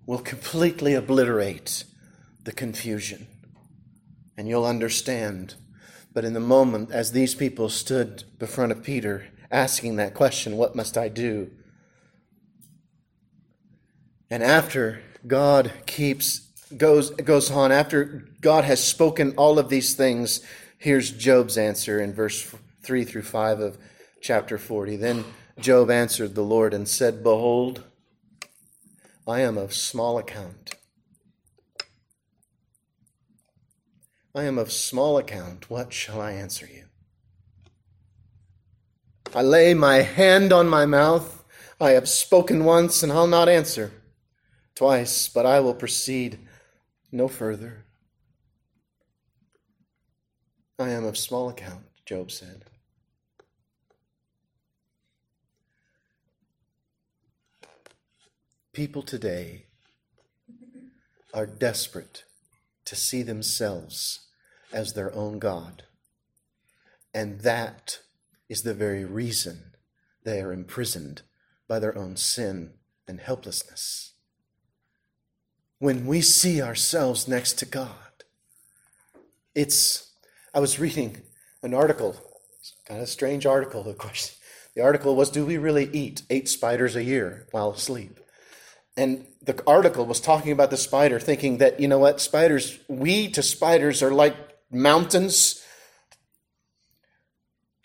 will 0.06 0.20
completely 0.20 0.94
obliterate 0.94 1.84
the 2.44 2.52
confusion 2.52 3.28
and 4.38 4.48
you'll 4.48 4.66
understand. 4.66 5.56
But 6.14 6.26
in 6.26 6.34
the 6.34 6.40
moment, 6.40 6.92
as 6.92 7.12
these 7.12 7.36
people 7.36 7.70
stood 7.70 8.24
before 8.38 8.66
of 8.66 8.84
Peter, 8.84 9.28
asking 9.50 9.96
that 9.96 10.14
question, 10.14 10.58
What 10.58 10.76
must 10.76 10.98
I 10.98 11.08
do? 11.08 11.52
And 14.30 14.44
after 14.44 15.02
God 15.28 15.72
keeps 15.86 16.48
goes 16.78 17.12
goes 17.12 17.52
on, 17.52 17.72
after 17.72 18.28
God 18.40 18.64
has 18.64 18.84
spoken 18.84 19.34
all 19.36 19.60
of 19.60 19.70
these 19.70 19.94
things, 19.94 20.42
here's 20.78 21.12
Job's 21.12 21.58
answer 21.58 22.00
in 22.00 22.14
verse 22.14 22.54
three 22.82 23.04
through 23.04 23.24
five 23.24 23.60
of 23.60 23.78
chapter 24.22 24.58
forty. 24.58 24.96
Then 24.96 25.26
Job 25.60 25.92
answered 25.92 26.34
the 26.34 26.44
Lord 26.44 26.74
and 26.74 26.88
said, 26.88 27.24
Behold, 27.24 27.84
I 29.28 29.42
am 29.42 29.58
of 29.58 29.74
small 29.74 30.18
account. 30.18 30.76
I 34.34 34.44
am 34.44 34.58
of 34.58 34.72
small 34.72 35.18
account. 35.18 35.70
What 35.70 35.92
shall 35.92 36.22
I 36.22 36.32
answer 36.32 36.66
you? 36.66 36.86
I 39.36 39.42
lay 39.42 39.74
my 39.74 39.98
hand 39.98 40.54
on 40.54 40.70
my 40.70 40.86
mouth. 40.86 41.44
I 41.82 41.92
have 41.92 42.08
spoken 42.08 42.64
once, 42.64 43.04
and 43.04 43.12
I'll 43.12 43.28
not 43.28 43.50
answer. 43.50 43.92
Twice, 44.76 45.28
but 45.28 45.46
I 45.46 45.60
will 45.60 45.74
proceed 45.74 46.40
no 47.12 47.28
further. 47.28 47.86
I 50.80 50.90
am 50.90 51.06
of 51.06 51.18
small 51.18 51.50
account, 51.50 51.84
Job 52.06 52.32
said. 52.32 52.64
People 58.74 59.02
today 59.02 59.66
are 61.34 61.46
desperate 61.46 62.24
to 62.86 62.96
see 62.96 63.24
themselves 63.24 64.28
as 64.74 64.94
their 64.94 65.14
own 65.14 65.40
God. 65.40 65.84
And 67.14 67.42
that 67.42 68.00
is 68.50 68.64
the 68.64 68.74
very 68.74 69.06
reason 69.06 69.74
they 70.24 70.42
are 70.42 70.54
imprisoned 70.54 71.24
by 71.68 71.80
their 71.80 71.98
own 71.98 72.16
sin 72.16 72.72
and 73.08 73.20
helplessness. 73.20 74.14
When 75.80 76.06
we 76.06 76.22
see 76.22 76.62
ourselves 76.62 77.28
next 77.28 77.54
to 77.60 77.66
God, 77.66 77.90
it's, 79.56 80.14
I 80.54 80.60
was 80.60 80.80
reading 80.80 81.24
an 81.64 81.74
article, 81.74 82.16
kind 82.86 83.02
of 83.02 83.10
strange 83.10 83.46
article. 83.46 83.88
of 83.88 83.98
course. 83.98 84.38
the 84.76 84.82
article 84.82 85.16
was, 85.16 85.30
Do 85.30 85.46
we 85.46 85.58
really 85.58 85.90
eat 85.92 86.22
eight 86.30 86.48
spiders 86.48 86.96
a 86.96 87.04
year 87.04 87.48
while 87.52 87.72
asleep? 87.72 88.21
And 89.02 89.26
the 89.42 89.60
article 89.66 90.06
was 90.06 90.20
talking 90.20 90.52
about 90.52 90.70
the 90.70 90.78
spider, 90.78 91.20
thinking 91.20 91.58
that, 91.58 91.80
you 91.80 91.88
know 91.88 91.98
what, 91.98 92.22
spiders, 92.22 92.78
we 92.88 93.30
to 93.30 93.42
spiders 93.42 94.04
are 94.04 94.12
like 94.12 94.36
mountains 94.72 95.66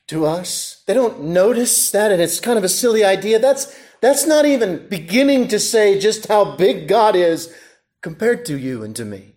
to 0.08 0.26
us. 0.26 0.82
They 0.86 0.92
don't 0.92 1.22
notice 1.22 1.90
that, 1.92 2.12
and 2.12 2.20
it's 2.20 2.38
kind 2.38 2.58
of 2.58 2.64
a 2.64 2.68
silly 2.68 3.02
idea. 3.02 3.38
That's, 3.38 3.74
that's 4.02 4.26
not 4.26 4.44
even 4.44 4.88
beginning 4.90 5.48
to 5.48 5.58
say 5.58 5.98
just 5.98 6.26
how 6.26 6.54
big 6.54 6.86
God 6.86 7.16
is 7.16 7.50
compared 8.02 8.44
to 8.44 8.58
you 8.58 8.82
and 8.82 8.94
to 8.96 9.06
me. 9.06 9.36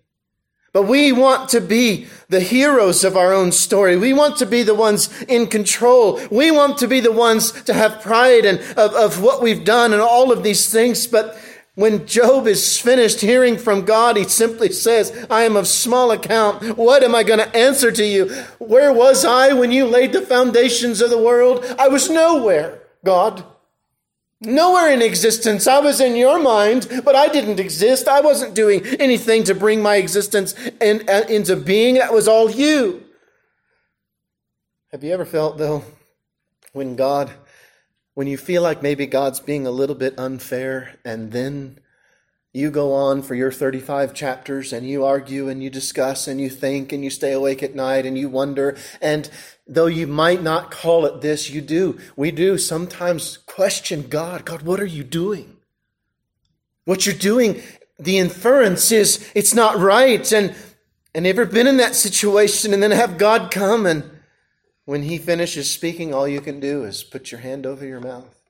But 0.74 0.84
we 0.84 1.14
want 1.14 1.48
to 1.50 1.62
be 1.62 2.08
the 2.28 2.42
heroes 2.42 3.06
of 3.06 3.16
our 3.16 3.34
own 3.34 3.54
story. 3.54 3.96
We 3.96 4.12
want 4.12 4.36
to 4.38 4.46
be 4.46 4.64
the 4.64 4.76
ones 4.76 5.10
in 5.24 5.48
control. 5.48 6.20
We 6.30 6.52
want 6.52 6.78
to 6.80 6.88
be 6.88 7.00
the 7.00 7.12
ones 7.12 7.54
to 7.64 7.74
have 7.74 8.02
pride 8.02 8.46
and 8.46 8.60
of, 8.78 8.94
of 8.94 9.22
what 9.22 9.42
we've 9.42 9.64
done 9.64 9.94
and 9.94 10.02
all 10.02 10.32
of 10.34 10.44
these 10.44 10.70
things. 10.70 11.08
But 11.08 11.40
when 11.80 12.06
Job 12.06 12.46
is 12.46 12.78
finished 12.78 13.22
hearing 13.22 13.58
from 13.58 13.86
God, 13.86 14.18
he 14.18 14.26
simply 14.26 14.70
says, 14.70 15.26
I 15.30 15.44
am 15.44 15.56
of 15.56 15.66
small 15.66 16.12
account. 16.12 16.78
What 16.78 17.04
am 17.04 17.16
I 17.16 17.24
going 17.24 17.40
to 17.40 17.56
answer 17.56 17.90
to 17.90 18.04
you? 18.04 18.28
Where 18.58 18.92
was 18.92 19.24
I 19.24 19.54
when 19.54 19.72
you 19.72 19.86
laid 19.86 20.12
the 20.12 20.22
foundations 20.22 21.00
of 21.00 21.10
the 21.10 21.18
world? 21.18 21.64
I 21.80 21.88
was 21.88 22.10
nowhere, 22.10 22.82
God. 23.06 23.46
Nowhere 24.42 24.92
in 24.92 25.02
existence. 25.02 25.68
I 25.68 25.80
was 25.80 26.02
in 26.02 26.18
your 26.18 26.38
mind, 26.44 27.02
but 27.06 27.16
I 27.16 27.30
didn't 27.30 27.62
exist. 27.62 28.10
I 28.10 28.20
wasn't 28.20 28.56
doing 28.56 28.86
anything 29.00 29.46
to 29.46 29.56
bring 29.56 29.82
my 29.82 29.96
existence 29.96 30.56
in, 30.82 31.08
uh, 31.08 31.24
into 31.30 31.56
being. 31.56 31.96
That 31.96 32.12
was 32.12 32.28
all 32.28 32.52
you. 32.52 33.06
Have 34.92 35.06
you 35.06 35.14
ever 35.14 35.26
felt, 35.26 35.58
though, 35.58 35.86
when 36.74 36.98
God 36.98 37.32
when 38.20 38.28
you 38.28 38.36
feel 38.36 38.62
like 38.62 38.84
maybe 38.84 39.06
God's 39.06 39.40
being 39.40 39.66
a 39.66 39.72
little 39.72 39.96
bit 39.96 40.20
unfair, 40.20 40.98
and 41.06 41.32
then 41.32 41.80
you 42.52 42.70
go 42.70 42.92
on 42.92 43.22
for 43.22 43.34
your 43.34 43.50
35 43.50 44.14
chapters 44.14 44.74
and 44.74 44.86
you 44.86 45.06
argue 45.06 45.48
and 45.48 45.64
you 45.64 45.70
discuss 45.70 46.28
and 46.28 46.42
you 46.42 46.50
think 46.50 46.92
and 46.92 47.02
you 47.02 47.10
stay 47.10 47.32
awake 47.32 47.64
at 47.64 47.76
night 47.76 48.06
and 48.06 48.18
you 48.18 48.28
wonder. 48.28 48.76
And 49.02 49.30
though 49.66 49.86
you 49.86 50.06
might 50.06 50.44
not 50.44 50.70
call 50.70 51.06
it 51.06 51.22
this, 51.22 51.50
you 51.50 51.62
do. 51.62 51.98
We 52.18 52.32
do 52.32 52.58
sometimes 52.58 53.38
question 53.38 54.10
God 54.10 54.44
God, 54.44 54.64
what 54.64 54.82
are 54.82 54.86
you 54.86 55.06
doing? 55.06 55.56
What 56.84 57.06
you're 57.06 57.16
doing, 57.16 57.62
the 57.98 58.18
inference 58.18 58.92
is 58.92 59.32
it's 59.34 59.54
not 59.54 59.78
right. 59.78 60.30
And, 60.34 60.54
and 61.16 61.26
ever 61.26 61.46
been 61.46 61.68
in 61.68 61.78
that 61.78 61.96
situation 61.96 62.74
and 62.74 62.84
then 62.84 62.92
have 62.92 63.18
God 63.18 63.50
come 63.50 63.86
and 63.86 64.19
when 64.90 65.04
he 65.04 65.20
finishes 65.20 65.70
speaking, 65.70 66.16
all 66.16 66.28
you 66.28 66.42
can 66.42 66.60
do 66.60 66.84
is 66.84 67.04
put 67.04 67.32
your 67.32 67.42
hand 67.42 67.64
over 67.64 67.86
your 67.86 68.00
mouth. 68.00 68.42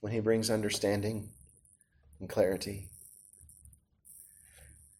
When 0.00 0.14
he 0.14 0.20
brings 0.20 0.48
understanding 0.48 1.28
and 2.20 2.26
clarity. 2.26 2.88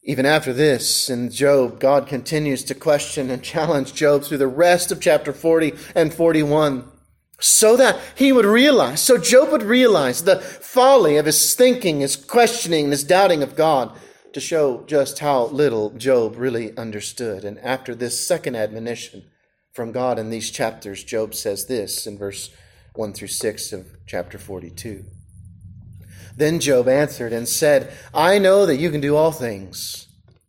Even 0.02 0.26
after 0.26 0.52
this, 0.52 1.08
in 1.08 1.30
Job, 1.30 1.80
God 1.80 2.06
continues 2.06 2.64
to 2.64 2.74
question 2.74 3.30
and 3.30 3.42
challenge 3.42 3.94
Job 3.94 4.24
through 4.24 4.36
the 4.36 4.46
rest 4.46 4.92
of 4.92 5.00
chapter 5.00 5.32
40 5.32 5.72
and 5.94 6.12
41 6.12 6.84
so 7.40 7.78
that 7.78 7.98
he 8.14 8.32
would 8.32 8.44
realize, 8.44 9.00
so 9.00 9.16
Job 9.16 9.52
would 9.52 9.62
realize 9.62 10.24
the 10.24 10.38
folly 10.38 11.16
of 11.16 11.24
his 11.24 11.54
thinking, 11.54 12.00
his 12.00 12.14
questioning, 12.14 12.90
his 12.90 13.04
doubting 13.04 13.42
of 13.42 13.56
God 13.56 13.98
to 14.34 14.40
show 14.40 14.84
just 14.86 15.20
how 15.20 15.46
little 15.46 15.88
Job 15.92 16.36
really 16.36 16.76
understood. 16.76 17.42
And 17.42 17.58
after 17.60 17.94
this 17.94 18.20
second 18.20 18.54
admonition, 18.54 19.24
from 19.76 19.92
God 19.92 20.18
in 20.18 20.30
these 20.30 20.50
chapters, 20.50 21.04
Job 21.04 21.34
says 21.34 21.66
this 21.66 22.06
in 22.06 22.16
verse 22.16 22.50
1 22.94 23.12
through 23.12 23.28
6 23.28 23.72
of 23.74 23.86
chapter 24.06 24.38
42. 24.38 25.04
Then 26.34 26.60
Job 26.60 26.88
answered 26.88 27.34
and 27.34 27.46
said, 27.46 27.92
I 28.14 28.38
know 28.38 28.64
that 28.64 28.76
you 28.76 28.90
can 28.90 29.02
do 29.02 29.16
all 29.16 29.32
things 29.32 30.05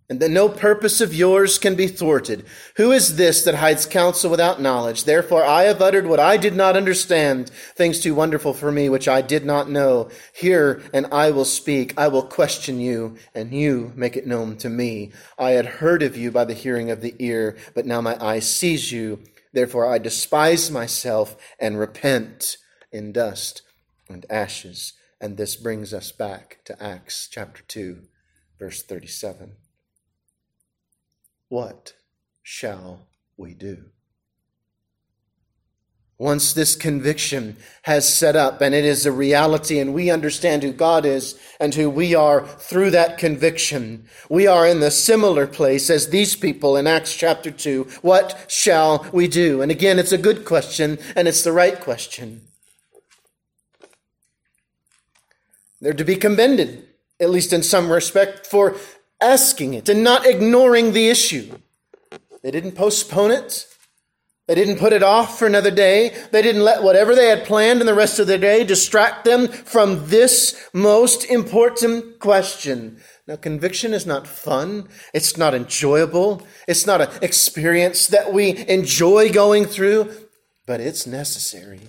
and 0.09 0.21
that 0.21 0.31
no 0.31 0.47
purpose 0.47 1.01
of 1.01 1.13
yours 1.13 1.59
can 1.59 1.75
be 1.75 1.87
thwarted. 1.87 2.45
Who 2.77 2.91
is 2.91 3.17
this 3.17 3.43
that 3.43 3.55
hides 3.55 3.85
counsel 3.85 4.31
without 4.31 4.61
knowledge? 4.61 5.03
Therefore 5.03 5.43
I 5.43 5.63
have 5.63 5.81
uttered 5.81 6.07
what 6.07 6.19
I 6.19 6.37
did 6.37 6.55
not 6.55 6.77
understand, 6.77 7.49
things 7.75 7.99
too 7.99 8.15
wonderful 8.15 8.53
for 8.53 8.71
me 8.71 8.87
which 8.87 9.09
I 9.09 9.21
did 9.21 9.45
not 9.45 9.69
know. 9.69 10.09
Hear, 10.33 10.81
and 10.93 11.07
I 11.07 11.31
will 11.31 11.45
speak. 11.45 11.93
I 11.97 12.07
will 12.07 12.23
question 12.23 12.79
you, 12.79 13.17
and 13.35 13.51
you 13.51 13.91
make 13.95 14.15
it 14.15 14.25
known 14.25 14.55
to 14.57 14.69
me. 14.69 15.11
I 15.37 15.51
had 15.51 15.65
heard 15.65 16.01
of 16.01 16.15
you 16.15 16.31
by 16.31 16.45
the 16.45 16.53
hearing 16.53 16.89
of 16.89 17.01
the 17.01 17.15
ear, 17.19 17.57
but 17.75 17.85
now 17.85 17.99
my 17.99 18.17
eye 18.25 18.39
sees 18.39 18.91
you. 18.93 19.19
Therefore 19.51 19.91
I 19.91 19.97
despise 19.97 20.71
myself 20.71 21.35
and 21.59 21.77
repent 21.77 22.57
in 22.93 23.11
dust 23.11 23.61
and 24.07 24.25
ashes. 24.29 24.93
And 25.19 25.35
this 25.35 25.55
brings 25.55 25.93
us 25.93 26.11
back 26.11 26.59
to 26.65 26.81
Acts 26.81 27.27
chapter 27.29 27.63
2, 27.63 28.03
verse 28.57 28.83
37. 28.83 29.57
What 31.49 31.93
shall 32.43 33.07
we 33.37 33.53
do? 33.53 33.85
Once 36.19 36.51
this 36.53 36.75
conviction 36.75 37.55
has 37.83 38.11
set 38.11 38.35
up 38.35 38.59
and 38.59 38.73
it 38.73 38.83
is 38.83 39.05
a 39.05 39.11
reality 39.11 39.77
and 39.77 39.93
we 39.93 40.09
understand 40.09 40.63
who 40.63 40.71
God 40.71 41.05
is 41.05 41.39
and 41.59 41.75
who 41.75 41.87
we 41.91 42.15
are 42.15 42.45
through 42.45 42.89
that 42.89 43.19
conviction, 43.19 44.03
we 44.27 44.47
are 44.47 44.65
in 44.65 44.79
the 44.79 44.89
similar 44.89 45.45
place 45.45 45.91
as 45.91 46.09
these 46.09 46.35
people 46.35 46.75
in 46.75 46.87
Acts 46.87 47.15
chapter 47.15 47.51
2. 47.51 47.87
What 48.01 48.45
shall 48.47 49.05
we 49.13 49.27
do? 49.27 49.61
And 49.61 49.71
again, 49.71 49.99
it's 49.99 50.11
a 50.11 50.17
good 50.17 50.43
question 50.43 50.97
and 51.15 51.27
it's 51.27 51.43
the 51.43 51.51
right 51.51 51.79
question. 51.79 52.47
They're 55.79 55.93
to 55.93 56.03
be 56.03 56.15
commended, 56.15 56.87
at 57.19 57.29
least 57.29 57.53
in 57.53 57.61
some 57.61 57.91
respect, 57.91 58.47
for 58.47 58.75
asking 59.21 59.73
it 59.73 59.89
and 59.89 60.03
not 60.03 60.25
ignoring 60.25 60.93
the 60.93 61.09
issue. 61.09 61.57
They 62.43 62.51
didn't 62.51 62.73
postpone 62.73 63.31
it. 63.31 63.67
They 64.47 64.55
didn't 64.55 64.79
put 64.79 64.93
it 64.93 65.03
off 65.03 65.37
for 65.37 65.45
another 65.45 65.71
day. 65.71 66.15
They 66.31 66.41
didn't 66.41 66.63
let 66.63 66.81
whatever 66.81 67.13
they 67.15 67.27
had 67.27 67.45
planned 67.45 67.81
in 67.81 67.85
the 67.85 67.93
rest 67.93 68.17
of 68.17 68.27
the 68.27 68.37
day 68.37 68.63
distract 68.63 69.25
them 69.25 69.49
from 69.49 70.07
this 70.07 70.69
most 70.71 71.25
important 71.25 72.19
question. 72.19 73.01
Now, 73.27 73.35
conviction 73.35 73.93
is 73.93 74.05
not 74.05 74.25
fun. 74.25 74.87
It's 75.13 75.35
not 75.35 75.53
enjoyable. 75.53 76.47
It's 76.65 76.87
not 76.87 77.01
an 77.01 77.09
experience 77.21 78.07
that 78.07 78.31
we 78.31 78.65
enjoy 78.69 79.33
going 79.33 79.65
through, 79.65 80.13
but 80.65 80.79
it's 80.79 81.05
necessary. 81.05 81.81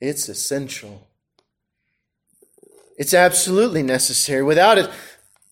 It's 0.00 0.26
essential. 0.30 1.06
It's 2.96 3.12
absolutely 3.12 3.82
necessary. 3.82 4.42
Without 4.42 4.78
it, 4.78 4.90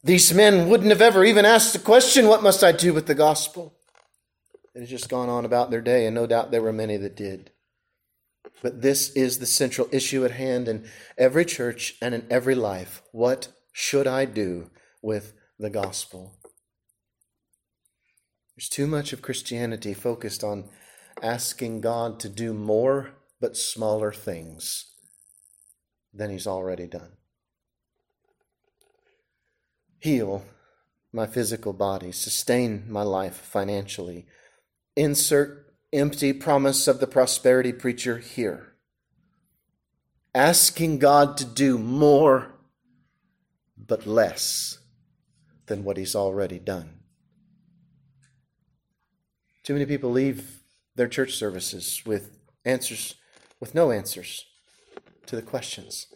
these 0.03 0.33
men 0.33 0.69
wouldn't 0.69 0.91
have 0.91 1.03
ever 1.03 1.25
even 1.25 1.45
asked 1.45 1.73
the 1.73 1.79
question, 1.79 2.27
What 2.27 2.43
must 2.43 2.65
I 2.65 2.73
do 2.73 2.95
with 2.95 3.07
the 3.07 3.15
gospel? 3.15 3.75
They 4.75 4.81
had 4.81 4.89
just 4.89 5.09
gone 5.09 5.29
on 5.29 5.45
about 5.45 5.71
their 5.71 5.83
day, 5.83 6.07
and 6.07 6.15
no 6.15 6.27
doubt 6.27 6.51
there 6.51 6.63
were 6.63 6.73
many 6.73 6.97
that 6.97 7.17
did. 7.17 7.51
But 8.63 8.83
this 8.83 9.11
is 9.11 9.39
the 9.39 9.47
central 9.47 9.89
issue 9.93 10.25
at 10.25 10.31
hand 10.33 10.69
in 10.69 10.89
every 11.19 11.45
church 11.45 11.97
and 12.01 12.15
in 12.15 12.27
every 12.31 12.55
life. 12.55 13.03
What 13.13 13.49
should 13.73 14.07
I 14.07 14.25
do 14.25 14.71
with 15.03 15.35
the 15.59 15.71
gospel? 15.71 16.35
There's 18.57 18.69
too 18.69 18.87
much 18.87 19.13
of 19.13 19.23
Christianity 19.23 19.95
focused 19.95 20.45
on 20.45 20.69
asking 21.23 21.81
God 21.81 22.21
to 22.21 22.29
do 22.29 22.55
more 22.55 23.11
but 23.41 23.57
smaller 23.57 24.13
things 24.13 24.93
than 26.13 26.31
He's 26.31 26.47
already 26.47 26.87
done 26.87 27.13
heal 30.01 30.45
my 31.13 31.27
physical 31.27 31.73
body, 31.73 32.13
sustain 32.13 32.85
my 32.89 33.03
life 33.03 33.37
financially, 33.37 34.27
insert 34.97 35.75
empty 35.93 36.33
promise 36.33 36.87
of 36.87 37.01
the 37.01 37.07
prosperity 37.07 37.73
preacher 37.73 38.19
here. 38.19 38.75
Asking 40.35 40.99
God 40.99 41.37
to 41.39 41.45
do 41.45 41.79
more, 41.79 42.55
but 43.77 44.07
less 44.07 44.79
than 45.67 45.83
what 45.83 45.97
He's 45.97 46.15
already 46.15 46.59
done. 46.59 47.01
Too 49.65 49.73
many 49.75 49.87
people 49.87 50.11
leave 50.11 50.61
their 50.95 51.09
church 51.09 51.35
services 51.35 52.03
with 52.07 52.39
answers, 52.65 53.17
with 53.59 53.75
no 53.75 53.91
answers 53.91 54.47
to 55.27 55.37
the 55.37 55.43
questions 55.43 56.07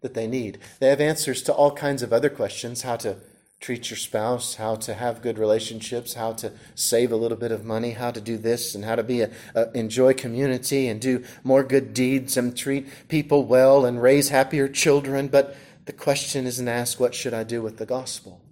that 0.00 0.14
they 0.14 0.26
need. 0.26 0.58
They 0.80 0.88
have 0.88 1.00
answers 1.00 1.42
to 1.42 1.52
all 1.52 1.72
kinds 1.72 2.02
of 2.02 2.12
other 2.12 2.28
questions 2.28 2.82
how 2.82 2.96
to 2.96 3.16
treat 3.64 3.88
your 3.88 3.96
spouse, 3.96 4.56
how 4.56 4.74
to 4.74 4.92
have 4.92 5.22
good 5.22 5.38
relationships, 5.38 6.12
how 6.12 6.34
to 6.34 6.52
save 6.74 7.10
a 7.10 7.16
little 7.16 7.38
bit 7.38 7.50
of 7.50 7.64
money, 7.64 7.92
how 7.92 8.10
to 8.10 8.20
do 8.20 8.36
this, 8.36 8.74
and 8.74 8.84
how 8.84 8.94
to 8.94 9.02
be 9.02 9.22
a, 9.22 9.30
a, 9.54 9.72
enjoy 9.72 10.12
community 10.12 10.86
and 10.86 11.00
do 11.00 11.24
more 11.42 11.62
good 11.62 11.94
deeds 11.94 12.36
and 12.36 12.54
treat 12.54 12.86
people 13.08 13.42
well 13.42 13.86
and 13.86 14.02
raise 14.02 14.28
happier 14.28 14.68
children. 14.68 15.28
But 15.28 15.56
the 15.86 15.94
question 15.94 16.46
isn't 16.46 16.68
asked, 16.68 17.00
what 17.00 17.14
should 17.14 17.32
I 17.32 17.42
do 17.42 17.62
with 17.62 17.78
the 17.78 17.86
gospel? 17.86 18.42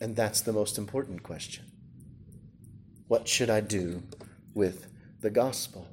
And 0.00 0.16
that's 0.16 0.40
the 0.40 0.52
most 0.52 0.76
important 0.76 1.22
question. 1.22 1.64
What 3.06 3.28
should 3.28 3.48
I 3.48 3.60
do 3.60 4.02
with 4.54 4.88
the 5.20 5.30
gospel? 5.30 5.86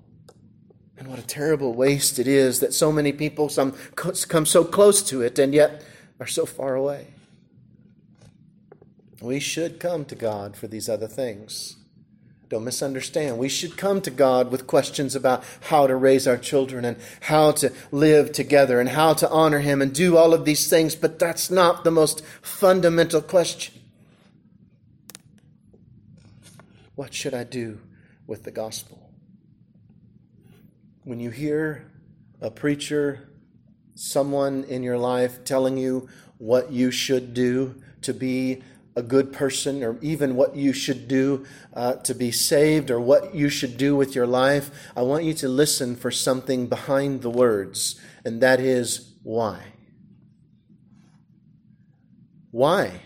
And 0.98 1.08
what 1.08 1.20
a 1.20 1.28
terrible 1.28 1.76
waste 1.76 2.18
it 2.18 2.28
is 2.28 2.62
that 2.62 2.74
so 2.74 2.92
many 2.92 3.12
people 3.12 3.48
some 3.48 3.74
come 3.96 4.48
so 4.48 4.64
close 4.64 5.04
to 5.04 5.22
it 5.22 5.38
and 5.38 5.54
yet 5.54 5.84
are 6.20 6.26
so 6.26 6.48
far 6.48 6.74
away. 6.74 7.10
We 9.22 9.40
should 9.40 9.80
come 9.80 10.06
to 10.06 10.16
God 10.16 10.56
for 10.56 10.68
these 10.68 10.90
other 10.90 11.08
things. 11.08 11.78
Don't 12.50 12.64
misunderstand. 12.64 13.38
We 13.38 13.50
should 13.50 13.76
come 13.76 14.02
to 14.02 14.12
God 14.12 14.52
with 14.52 14.68
questions 14.68 15.16
about 15.16 15.44
how 15.62 15.88
to 15.88 15.96
raise 15.96 16.28
our 16.28 16.38
children 16.38 16.86
and 16.86 16.98
how 17.22 17.52
to 17.54 17.72
live 17.92 18.32
together 18.32 18.80
and 18.80 18.90
how 18.90 19.14
to 19.16 19.30
honor 19.30 19.60
Him 19.60 19.82
and 19.82 19.94
do 19.94 20.16
all 20.16 20.34
of 20.34 20.46
these 20.46 20.70
things, 20.70 20.96
but 20.96 21.18
that's 21.18 21.50
not 21.50 21.84
the 21.84 21.92
most 21.92 22.24
fundamental 22.42 23.22
question. 23.22 23.82
What 26.94 27.14
should 27.14 27.34
I 27.34 27.44
do 27.44 27.80
with 28.28 28.44
the 28.44 28.52
gospel? 28.52 29.10
When 31.04 31.20
you 31.20 31.30
hear 31.32 31.92
a 32.42 32.52
preacher, 32.52 33.28
someone 33.96 34.64
in 34.66 34.84
your 34.84 34.98
life 34.98 35.44
telling 35.44 35.78
you 35.78 36.10
what 36.38 36.72
you 36.72 36.92
should 36.92 37.34
do 37.34 37.82
to 38.02 38.14
be 38.14 38.62
a 38.96 39.04
good 39.04 39.34
person 39.34 39.84
or 39.84 39.98
even 40.02 40.36
what 40.36 40.56
you 40.56 40.72
should 40.72 41.08
do 41.08 41.46
uh, 41.74 41.96
to 41.96 42.14
be 42.16 42.32
saved 42.32 42.90
or 42.90 43.00
what 43.00 43.36
you 43.36 43.50
should 43.50 43.78
do 43.78 43.96
with 43.96 44.16
your 44.16 44.26
life, 44.26 44.72
I 44.96 45.02
want 45.02 45.26
you 45.26 45.34
to 45.36 45.50
listen 45.50 45.96
for 45.96 46.12
something 46.12 46.68
behind 46.68 47.22
the 47.22 47.30
words, 47.30 48.00
and 48.24 48.42
that 48.42 48.60
is 48.60 49.14
why. 49.24 49.64
Why 52.52 53.02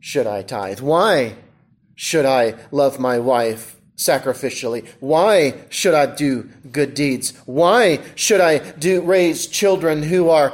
should 0.00 0.26
I 0.26 0.42
tithe? 0.42 0.80
Why 0.80 1.36
should 1.94 2.26
I 2.26 2.56
love 2.70 2.98
my 2.98 3.18
wife 3.18 3.76
sacrificially? 3.96 4.86
Why 5.00 5.54
should 5.70 5.94
I 5.94 6.06
do 6.06 6.50
good 6.70 6.92
deeds? 6.92 7.32
Why 7.46 8.00
should 8.16 8.40
I 8.40 8.58
do 8.58 9.00
raise 9.00 9.46
children 9.46 10.02
who 10.02 10.28
are 10.28 10.52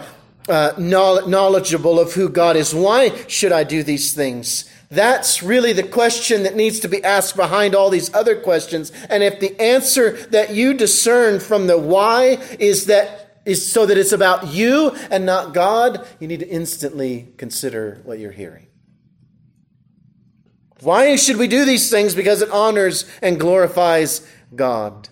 uh, 0.49 0.73
knowledgeable 0.79 2.01
of 2.01 2.15
who 2.15 2.29
God 2.29 2.57
is. 2.57 2.75
Why 2.75 3.15
should 3.27 3.53
I 3.53 3.65
do 3.65 3.83
these 3.83 4.13
things? 4.15 4.71
That's 4.91 5.43
really 5.43 5.73
the 5.75 5.83
question 5.83 6.45
that 6.45 6.57
needs 6.57 6.81
to 6.81 6.89
be 6.89 7.05
asked 7.05 7.37
behind 7.37 7.75
all 7.75 7.91
these 7.91 8.13
other 8.15 8.41
questions. 8.41 8.91
And 9.11 9.23
if 9.23 9.39
the 9.39 9.61
answer 9.61 10.13
that 10.29 10.55
you 10.55 10.73
discern 10.73 11.41
from 11.41 11.67
the 11.67 11.79
why 11.79 12.39
is 12.59 12.87
that 12.87 13.27
is 13.45 13.71
so 13.71 13.87
that 13.87 13.97
it's 13.97 14.13
about 14.13 14.49
you 14.49 14.91
and 15.11 15.25
not 15.25 15.55
God, 15.55 16.07
you 16.21 16.29
need 16.29 16.41
to 16.41 16.49
instantly 16.49 17.33
consider 17.39 18.01
what 18.05 18.19
you're 18.19 18.33
hearing. 18.33 18.67
Why 20.81 21.17
should 21.17 21.39
we 21.39 21.49
do 21.49 21.65
these 21.65 21.91
things? 21.91 22.15
Because 22.15 22.43
it 22.43 22.51
honors 22.51 23.05
and 23.23 23.41
glorifies 23.41 24.27
God. 24.55 25.09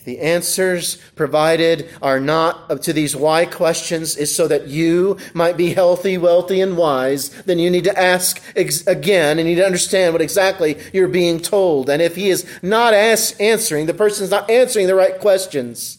If 0.00 0.06
the 0.06 0.20
answers 0.20 0.96
provided 1.14 1.90
are 2.00 2.18
not 2.18 2.80
to 2.84 2.94
these 2.94 3.14
why 3.14 3.44
questions 3.44 4.16
is 4.16 4.34
so 4.34 4.48
that 4.48 4.66
you 4.66 5.18
might 5.34 5.58
be 5.58 5.74
healthy, 5.74 6.16
wealthy, 6.16 6.62
and 6.62 6.78
wise, 6.78 7.28
then 7.42 7.58
you 7.58 7.68
need 7.68 7.84
to 7.84 7.98
ask 8.00 8.42
ex- 8.56 8.86
again 8.86 9.38
and 9.38 9.46
you 9.46 9.54
need 9.54 9.60
to 9.60 9.66
understand 9.66 10.14
what 10.14 10.22
exactly 10.22 10.78
you're 10.94 11.06
being 11.06 11.38
told. 11.38 11.90
And 11.90 12.00
if 12.00 12.16
he 12.16 12.30
is 12.30 12.48
not 12.62 12.94
as- 12.94 13.36
answering, 13.38 13.84
the 13.84 13.92
person's 13.92 14.30
not 14.30 14.48
answering 14.48 14.86
the 14.86 14.94
right 14.94 15.20
questions, 15.20 15.98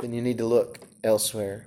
then 0.00 0.12
you 0.12 0.20
need 0.20 0.36
to 0.36 0.44
look 0.44 0.80
elsewhere. 1.02 1.64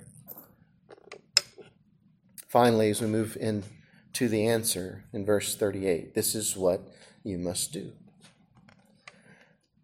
Finally, 2.46 2.90
as 2.90 3.00
we 3.00 3.08
move 3.08 3.36
into 3.40 4.28
the 4.28 4.46
answer 4.46 5.02
in 5.12 5.24
verse 5.24 5.56
38, 5.56 6.14
this 6.14 6.36
is 6.36 6.56
what 6.56 6.82
you 7.24 7.36
must 7.36 7.72
do. 7.72 7.90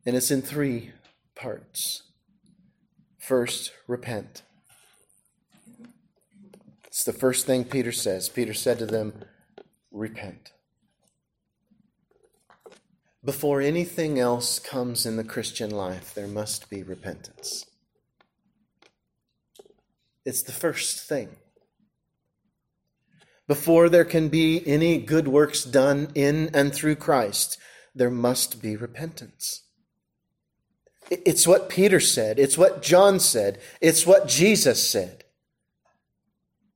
And 0.07 0.15
it's 0.15 0.31
in 0.31 0.41
three 0.41 0.93
parts. 1.41 2.03
First, 3.19 3.73
repent. 3.87 4.43
It's 6.87 7.05
the 7.05 7.15
first 7.15 7.47
thing 7.47 7.65
Peter 7.65 7.93
says. 7.93 8.29
Peter 8.29 8.53
said 8.53 8.79
to 8.79 8.87
them, 8.87 9.25
Repent. 9.91 10.53
Before 13.25 13.61
anything 13.61 14.19
else 14.19 14.59
comes 14.59 15.07
in 15.07 15.17
the 15.17 15.25
Christian 15.25 15.71
life, 15.71 16.13
there 16.15 16.27
must 16.27 16.69
be 16.69 16.83
repentance. 16.83 17.65
It's 20.25 20.43
the 20.43 20.53
first 20.53 21.09
thing. 21.09 21.37
Before 23.49 23.89
there 23.89 24.05
can 24.05 24.29
be 24.29 24.63
any 24.67 24.99
good 24.99 25.27
works 25.27 25.65
done 25.65 26.11
in 26.15 26.51
and 26.55 26.73
through 26.75 26.97
Christ, 26.97 27.59
there 27.95 28.11
must 28.11 28.63
be 28.63 28.77
repentance. 28.77 29.63
It's 31.11 31.47
what 31.47 31.69
Peter 31.69 31.99
said. 31.99 32.39
It's 32.39 32.57
what 32.57 32.83
John 32.83 33.19
said. 33.19 33.59
It's 33.81 34.07
what 34.07 34.29
Jesus 34.29 34.89
said. 34.89 35.25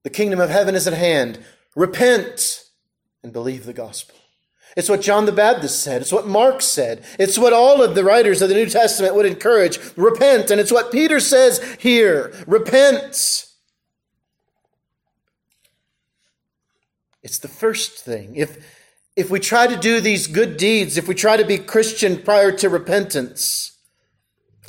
The 0.03 0.11
kingdom 0.11 0.41
of 0.41 0.51
heaven 0.51 0.75
is 0.75 0.87
at 0.87 0.93
hand. 0.93 1.39
Repent 1.77 2.65
and 3.23 3.33
believe 3.33 3.65
the 3.65 3.73
gospel. 3.73 4.17
It's 4.77 4.89
what 4.89 5.03
John 5.03 5.25
the 5.25 5.33
Baptist 5.33 5.81
said. 5.81 6.03
It's 6.03 6.13
what 6.13 6.27
Mark 6.27 6.61
said. 6.61 7.05
It's 7.19 7.39
what 7.39 7.53
all 7.53 7.81
of 7.81 7.95
the 7.95 8.03
writers 8.03 8.43
of 8.43 8.49
the 8.49 8.57
New 8.57 8.67
Testament 8.67 9.15
would 9.15 9.25
encourage. 9.25 9.79
Repent. 9.97 10.51
And 10.51 10.61
it's 10.61 10.73
what 10.73 10.91
Peter 10.91 11.21
says 11.21 11.77
here. 11.79 12.35
Repent. 12.47 13.47
It's 17.23 17.39
the 17.39 17.49
first 17.49 18.01
thing. 18.01 18.35
If, 18.35 18.59
if 19.15 19.31
we 19.31 19.39
try 19.39 19.69
to 19.69 19.77
do 19.77 20.01
these 20.01 20.27
good 20.27 20.57
deeds, 20.57 20.99
if 20.99 21.07
we 21.07 21.15
try 21.15 21.37
to 21.37 21.45
be 21.45 21.57
Christian 21.57 22.21
prior 22.21 22.51
to 22.53 22.69
repentance, 22.69 23.74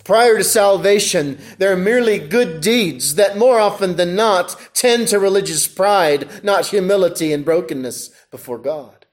Prior 0.06 0.38
to 0.38 0.44
salvation, 0.44 1.40
they're 1.58 1.76
merely 1.76 2.20
good 2.20 2.62
deeds 2.62 3.16
that 3.16 3.38
more 3.38 3.60
often 3.60 3.96
than 3.96 4.16
not 4.16 4.56
tend 4.76 5.08
to 5.08 5.20
religious 5.20 5.68
pride, 5.68 6.44
not 6.44 6.68
humility 6.68 7.34
and 7.34 7.44
brokenness 7.44 8.12
before 8.30 8.60
God. 8.60 9.08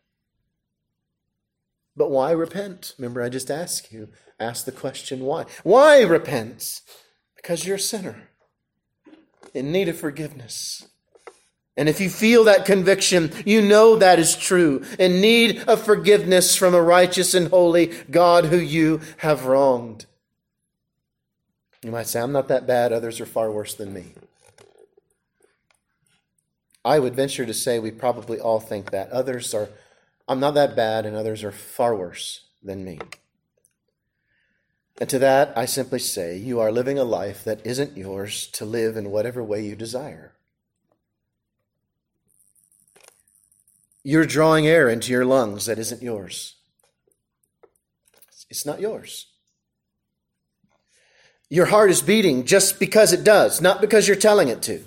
But 1.97 2.11
why 2.11 2.31
repent? 2.33 2.95
Remember, 2.99 3.23
I 3.23 3.31
just 3.31 3.51
asked 3.51 3.91
you, 3.91 4.11
ask 4.39 4.67
the 4.67 4.73
question 4.73 5.21
why. 5.21 5.47
Why 5.63 6.03
repent? 6.03 6.83
Because 7.37 7.67
you're 7.67 7.77
a 7.77 7.81
sinner 7.81 8.29
in 9.55 9.73
need 9.73 9.89
of 9.89 9.97
forgiveness. 9.97 10.87
And 11.75 11.89
if 11.89 12.03
you 12.03 12.11
feel 12.11 12.45
that 12.45 12.67
conviction, 12.67 13.33
you 13.47 13.63
know 13.63 13.97
that 13.97 14.19
is 14.19 14.37
true, 14.37 14.85
in 14.99 15.23
need 15.23 15.61
of 15.67 15.83
forgiveness 15.83 16.55
from 16.55 16.75
a 16.75 16.83
righteous 16.83 17.33
and 17.33 17.49
holy 17.49 17.87
God 18.11 18.47
who 18.47 18.59
you 18.59 19.01
have 19.19 19.47
wronged. 19.47 20.05
You 21.83 21.91
might 21.91 22.07
say, 22.07 22.21
I'm 22.21 22.33
not 22.33 22.49
that 22.49 22.67
bad, 22.67 22.93
others 22.93 23.21
are 23.21 23.27
far 23.27 23.51
worse 23.51 23.75
than 23.75 23.93
me. 23.93 24.15
I 26.85 26.99
would 26.99 27.15
venture 27.15 27.47
to 27.47 27.55
say 27.55 27.79
we 27.79 27.91
probably 27.91 28.39
all 28.39 28.61
think 28.61 28.91
that. 28.91 29.11
Others 29.11 29.53
are, 29.55 29.69
I'm 30.29 30.41
not 30.41 30.55
that 30.55 30.77
bad, 30.77 31.07
and 31.07 31.17
others 31.17 31.43
are 31.43 31.53
far 31.53 31.95
worse 31.97 32.47
than 32.63 32.85
me. 32.85 33.01
And 35.01 35.09
to 35.11 35.19
that, 35.19 35.53
I 35.57 35.65
simply 35.65 35.99
say, 35.99 36.37
you 36.37 36.61
are 36.61 36.71
living 36.71 36.99
a 36.99 37.05
life 37.05 37.43
that 37.45 37.65
isn't 37.67 37.97
yours 37.97 38.47
to 38.49 38.65
live 38.65 38.97
in 38.97 39.11
whatever 39.11 39.43
way 39.43 39.65
you 39.65 39.75
desire. 39.75 40.35
You're 44.05 44.27
drawing 44.27 44.67
air 44.67 44.89
into 44.89 45.11
your 45.11 45.25
lungs 45.25 45.67
that 45.67 45.79
isn't 45.79 46.03
yours. 46.03 46.57
It's 48.51 48.67
not 48.67 48.81
yours. 48.81 49.32
Your 51.53 51.67
heart 51.67 51.91
is 51.91 52.01
beating 52.01 52.47
just 52.47 52.81
because 52.81 53.13
it 53.13 53.25
does, 53.25 53.61
not 53.61 53.83
because 53.83 54.09
you're 54.09 54.17
telling 54.17 54.49
it 54.49 54.63
to. 54.63 54.83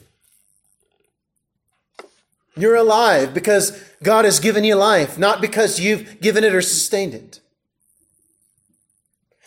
You're 2.58 2.74
alive 2.74 3.36
because 3.36 3.80
God 4.02 4.26
has 4.26 4.40
given 4.40 4.64
you 4.64 4.74
life, 4.74 5.20
not 5.20 5.42
because 5.42 5.80
you've 5.80 6.20
given 6.22 6.44
it 6.44 6.56
or 6.56 6.64
sustained 6.64 7.14
it. 7.14 7.40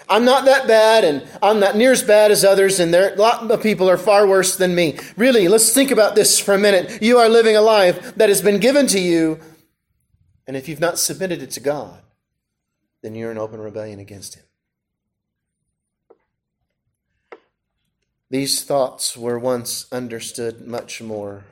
I'm 0.08 0.24
not 0.24 0.44
that 0.44 0.68
bad 0.68 1.02
and 1.02 1.26
I'm 1.42 1.58
not 1.58 1.76
near 1.76 1.90
as 1.90 2.04
bad 2.04 2.30
as 2.30 2.44
others 2.44 2.78
and 2.78 2.94
there 2.94 3.12
a 3.12 3.16
lot 3.16 3.50
of 3.50 3.62
people 3.64 3.90
are 3.90 3.98
far 3.98 4.24
worse 4.24 4.54
than 4.56 4.76
me. 4.76 4.96
Really, 5.16 5.48
let's 5.48 5.74
think 5.74 5.90
about 5.90 6.14
this 6.14 6.38
for 6.38 6.54
a 6.54 6.58
minute. 6.58 7.02
You 7.02 7.18
are 7.18 7.28
living 7.28 7.56
a 7.56 7.60
life 7.60 8.14
that 8.14 8.28
has 8.28 8.42
been 8.42 8.60
given 8.60 8.86
to 8.86 9.00
you 9.00 9.40
and 10.46 10.56
if 10.56 10.68
you've 10.68 10.78
not 10.78 11.00
submitted 11.00 11.42
it 11.42 11.50
to 11.50 11.60
God, 11.60 12.00
then 13.02 13.16
you're 13.16 13.32
in 13.32 13.38
open 13.38 13.58
rebellion 13.58 13.98
against 13.98 14.36
him. 14.36 14.44
These 18.30 18.62
thoughts 18.64 19.16
were 19.16 19.38
once 19.38 19.86
understood 19.90 20.66
much 20.66 21.00
more 21.00 21.44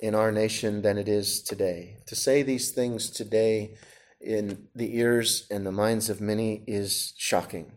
in 0.00 0.14
our 0.14 0.32
nation 0.32 0.80
than 0.80 0.96
it 0.96 1.08
is 1.08 1.42
today. 1.42 1.98
To 2.06 2.16
say 2.16 2.42
these 2.42 2.70
things 2.70 3.10
today 3.10 3.74
in 4.18 4.68
the 4.74 4.96
ears 4.96 5.46
and 5.50 5.66
the 5.66 5.72
minds 5.72 6.08
of 6.08 6.22
many 6.22 6.62
is 6.66 7.12
shocking. 7.18 7.72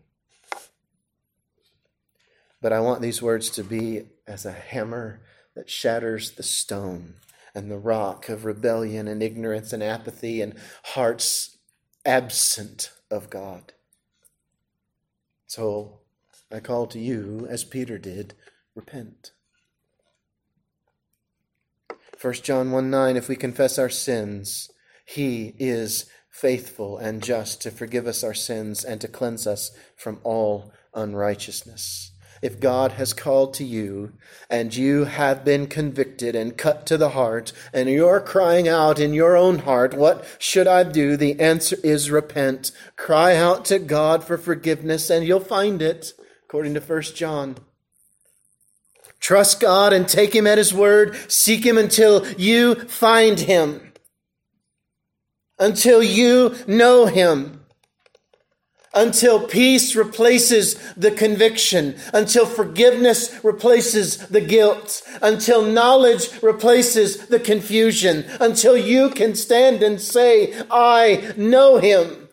But 2.62 2.72
I 2.72 2.80
want 2.80 3.02
these 3.02 3.20
words 3.20 3.50
to 3.50 3.62
be 3.62 4.06
as 4.26 4.46
a 4.46 4.52
hammer 4.52 5.20
that 5.54 5.68
shatters 5.68 6.30
the 6.30 6.42
stone 6.42 7.16
and 7.54 7.70
the 7.70 7.78
rock 7.78 8.30
of 8.30 8.46
rebellion 8.46 9.06
and 9.06 9.22
ignorance 9.22 9.74
and 9.74 9.82
apathy 9.82 10.40
and 10.40 10.54
hearts 10.82 11.58
absent 12.06 12.90
of 13.10 13.28
God. 13.28 13.74
So 15.46 16.00
I 16.52 16.60
call 16.60 16.86
to 16.88 16.98
you, 16.98 17.46
as 17.48 17.64
Peter 17.64 17.98
did, 17.98 18.34
repent. 18.74 19.32
1 22.20 22.34
John 22.34 22.70
1 22.70 22.90
9, 22.90 23.16
if 23.16 23.28
we 23.28 23.36
confess 23.36 23.78
our 23.78 23.90
sins, 23.90 24.70
he 25.04 25.54
is 25.58 26.06
faithful 26.30 26.98
and 26.98 27.22
just 27.22 27.62
to 27.62 27.70
forgive 27.70 28.06
us 28.06 28.22
our 28.22 28.34
sins 28.34 28.84
and 28.84 29.00
to 29.00 29.08
cleanse 29.08 29.46
us 29.46 29.70
from 29.96 30.20
all 30.22 30.72
unrighteousness. 30.94 32.12
If 32.42 32.60
God 32.60 32.92
has 32.92 33.12
called 33.12 33.54
to 33.54 33.64
you 33.64 34.12
and 34.50 34.74
you 34.74 35.04
have 35.04 35.44
been 35.44 35.66
convicted 35.66 36.36
and 36.36 36.56
cut 36.56 36.84
to 36.86 36.98
the 36.98 37.10
heart 37.10 37.52
and 37.72 37.88
you're 37.88 38.20
crying 38.20 38.68
out 38.68 38.98
in 38.98 39.14
your 39.14 39.36
own 39.36 39.60
heart, 39.60 39.94
what 39.94 40.26
should 40.38 40.66
I 40.66 40.84
do? 40.84 41.16
The 41.16 41.40
answer 41.40 41.76
is 41.82 42.10
repent. 42.10 42.72
Cry 42.96 43.34
out 43.34 43.64
to 43.66 43.78
God 43.78 44.22
for 44.22 44.36
forgiveness 44.36 45.08
and 45.08 45.26
you'll 45.26 45.40
find 45.40 45.80
it, 45.80 46.12
according 46.56 46.72
to 46.72 46.80
1 46.80 47.02
John. 47.14 47.54
Trust 49.20 49.60
God 49.60 49.92
and 49.92 50.08
take 50.08 50.34
Him 50.34 50.46
at 50.46 50.56
His 50.56 50.72
word. 50.72 51.14
Seek 51.30 51.66
Him 51.66 51.76
until 51.76 52.26
you 52.38 52.76
find 52.76 53.38
Him. 53.38 53.92
Until 55.58 56.02
you 56.02 56.56
know 56.66 57.04
Him 57.04 57.60
until 58.94 59.46
peace 59.46 59.94
replaces 59.94 60.76
the 60.94 61.10
conviction, 61.10 61.94
until 62.14 62.46
forgiveness 62.46 63.38
replaces 63.44 64.16
the 64.28 64.40
guilt, 64.40 65.02
until 65.20 65.60
knowledge 65.60 66.30
replaces 66.42 67.26
the 67.26 67.38
confusion, 67.38 68.24
until 68.40 68.74
you 68.74 69.10
can 69.10 69.34
stand 69.34 69.82
and 69.82 70.00
say, 70.00 70.54
I 70.70 71.34
know 71.36 71.76
him. 71.76 72.25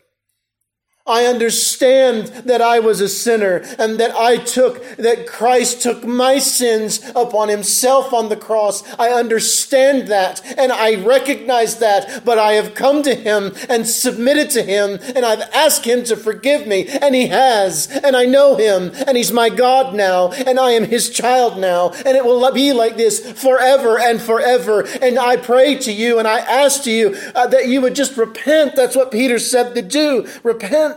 I 1.05 1.25
understand 1.25 2.27
that 2.27 2.61
I 2.61 2.79
was 2.79 3.01
a 3.01 3.09
sinner 3.09 3.57
and 3.77 3.99
that 3.99 4.15
I 4.15 4.37
took, 4.37 4.81
that 4.95 5.27
Christ 5.27 5.81
took 5.81 6.05
my 6.05 6.39
sins 6.39 7.01
upon 7.13 7.49
himself 7.49 8.13
on 8.13 8.29
the 8.29 8.37
cross. 8.37 8.83
I 8.97 9.09
understand 9.09 10.07
that 10.07 10.41
and 10.57 10.71
I 10.71 11.03
recognize 11.03 11.79
that, 11.79 12.23
but 12.23 12.39
I 12.39 12.53
have 12.53 12.73
come 12.73 13.03
to 13.03 13.15
him 13.15 13.51
and 13.67 13.85
submitted 13.85 14.49
to 14.51 14.63
him 14.63 14.97
and 15.13 15.25
I've 15.25 15.41
asked 15.53 15.83
him 15.83 16.05
to 16.05 16.15
forgive 16.15 16.67
me 16.67 16.87
and 16.87 17.13
he 17.13 17.27
has 17.27 17.87
and 17.87 18.15
I 18.15 18.23
know 18.23 18.55
him 18.55 18.93
and 19.05 19.17
he's 19.17 19.33
my 19.33 19.49
God 19.49 19.93
now 19.93 20.31
and 20.31 20.57
I 20.57 20.71
am 20.71 20.85
his 20.85 21.09
child 21.09 21.59
now 21.59 21.89
and 21.89 22.15
it 22.15 22.23
will 22.23 22.49
be 22.53 22.71
like 22.71 22.95
this 22.95 23.29
forever 23.33 23.99
and 23.99 24.21
forever. 24.21 24.87
And 25.01 25.19
I 25.19 25.35
pray 25.35 25.75
to 25.79 25.91
you 25.91 26.19
and 26.19 26.29
I 26.29 26.39
ask 26.39 26.83
to 26.83 26.91
you 26.91 27.17
uh, 27.35 27.47
that 27.47 27.67
you 27.67 27.81
would 27.81 27.93
just 27.93 28.15
repent. 28.15 28.77
That's 28.77 28.95
what 28.95 29.11
Peter 29.11 29.37
said 29.37 29.75
to 29.75 29.81
do. 29.81 30.29
Repent 30.43 30.92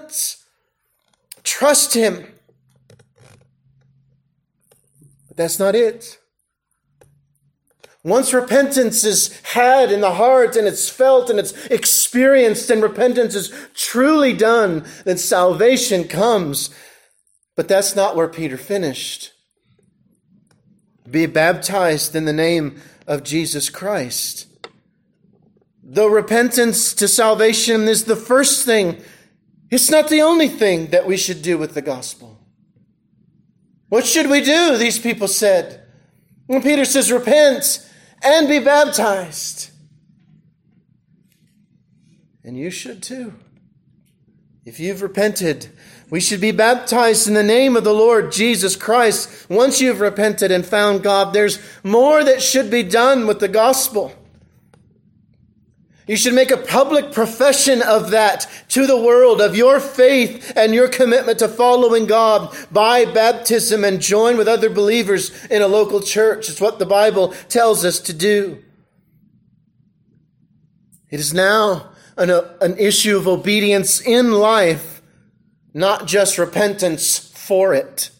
Trust 1.42 1.94
Him. 1.94 2.26
But 5.28 5.36
that's 5.36 5.58
not 5.58 5.74
it. 5.74 6.18
Once 8.06 8.32
repentance 8.32 9.02
is 9.02 9.40
had 9.42 9.90
in 9.90 10.00
the 10.00 10.12
heart 10.12 10.54
and 10.54 10.68
it's 10.68 10.88
felt 10.88 11.28
and 11.28 11.40
it's 11.40 11.66
experienced 11.66 12.70
and 12.70 12.80
repentance 12.80 13.34
is 13.34 13.52
truly 13.74 14.32
done, 14.32 14.84
then 15.04 15.18
salvation 15.18 16.04
comes. 16.04 16.70
But 17.56 17.66
that's 17.66 17.96
not 17.96 18.14
where 18.14 18.28
Peter 18.28 18.56
finished. 18.56 19.32
Be 21.10 21.26
baptized 21.26 22.14
in 22.14 22.26
the 22.26 22.32
name 22.32 22.80
of 23.08 23.24
Jesus 23.24 23.70
Christ. 23.70 24.46
Though 25.82 26.08
repentance 26.08 26.94
to 26.94 27.08
salvation 27.08 27.88
is 27.88 28.04
the 28.04 28.14
first 28.14 28.64
thing 28.64 29.02
it's 29.70 29.90
not 29.90 30.08
the 30.08 30.22
only 30.22 30.48
thing 30.48 30.88
that 30.88 31.06
we 31.06 31.16
should 31.16 31.42
do 31.42 31.58
with 31.58 31.74
the 31.74 31.82
gospel. 31.82 32.38
What 33.88 34.06
should 34.06 34.28
we 34.28 34.40
do? 34.40 34.76
These 34.76 34.98
people 34.98 35.28
said. 35.28 35.82
And 36.48 36.62
Peter 36.62 36.84
says, 36.84 37.10
Repent 37.10 37.88
and 38.22 38.48
be 38.48 38.58
baptized. 38.58 39.70
And 42.44 42.56
you 42.56 42.70
should 42.70 43.02
too. 43.02 43.34
If 44.64 44.80
you've 44.80 45.02
repented, 45.02 45.68
we 46.10 46.20
should 46.20 46.40
be 46.40 46.52
baptized 46.52 47.26
in 47.26 47.34
the 47.34 47.42
name 47.42 47.76
of 47.76 47.84
the 47.84 47.94
Lord 47.94 48.32
Jesus 48.32 48.76
Christ. 48.76 49.48
Once 49.48 49.80
you've 49.80 50.00
repented 50.00 50.50
and 50.50 50.64
found 50.64 51.02
God, 51.02 51.32
there's 51.32 51.60
more 51.82 52.22
that 52.22 52.42
should 52.42 52.70
be 52.70 52.82
done 52.82 53.26
with 53.26 53.40
the 53.40 53.48
gospel. 53.48 54.12
You 56.06 56.16
should 56.16 56.34
make 56.34 56.52
a 56.52 56.56
public 56.56 57.10
profession 57.10 57.82
of 57.82 58.12
that 58.12 58.48
to 58.68 58.86
the 58.86 58.96
world, 58.96 59.40
of 59.40 59.56
your 59.56 59.80
faith 59.80 60.52
and 60.54 60.72
your 60.72 60.88
commitment 60.88 61.40
to 61.40 61.48
following 61.48 62.06
God 62.06 62.56
by 62.70 63.04
baptism 63.04 63.82
and 63.82 64.00
join 64.00 64.36
with 64.36 64.46
other 64.46 64.70
believers 64.70 65.32
in 65.46 65.62
a 65.62 65.66
local 65.66 66.00
church. 66.00 66.48
It's 66.48 66.60
what 66.60 66.78
the 66.78 66.86
Bible 66.86 67.34
tells 67.48 67.84
us 67.84 67.98
to 68.00 68.12
do. 68.12 68.62
It 71.10 71.18
is 71.18 71.34
now 71.34 71.90
an, 72.16 72.30
an 72.60 72.78
issue 72.78 73.16
of 73.16 73.26
obedience 73.26 74.00
in 74.00 74.30
life, 74.30 75.02
not 75.74 76.06
just 76.06 76.38
repentance 76.38 77.18
for 77.18 77.74
it. 77.74 78.10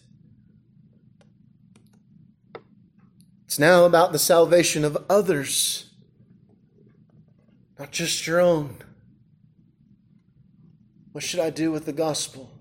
It's 3.45 3.59
now 3.59 3.85
about 3.85 4.11
the 4.11 4.19
salvation 4.19 4.83
of 4.83 4.97
others 5.09 5.86
not 7.79 7.91
just 7.91 8.25
your 8.25 8.39
own. 8.39 8.77
What 11.11 11.23
should 11.23 11.39
I 11.39 11.49
do 11.49 11.71
with 11.71 11.85
the 11.85 11.93
gospel? 11.93 12.51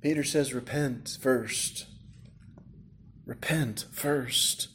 Peter 0.00 0.24
says, 0.24 0.54
repent 0.54 1.18
first. 1.20 1.86
Repent 3.26 3.86
first. 3.92 4.68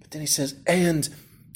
But 0.00 0.10
then 0.10 0.20
he 0.20 0.26
says, 0.26 0.56
and 0.66 1.08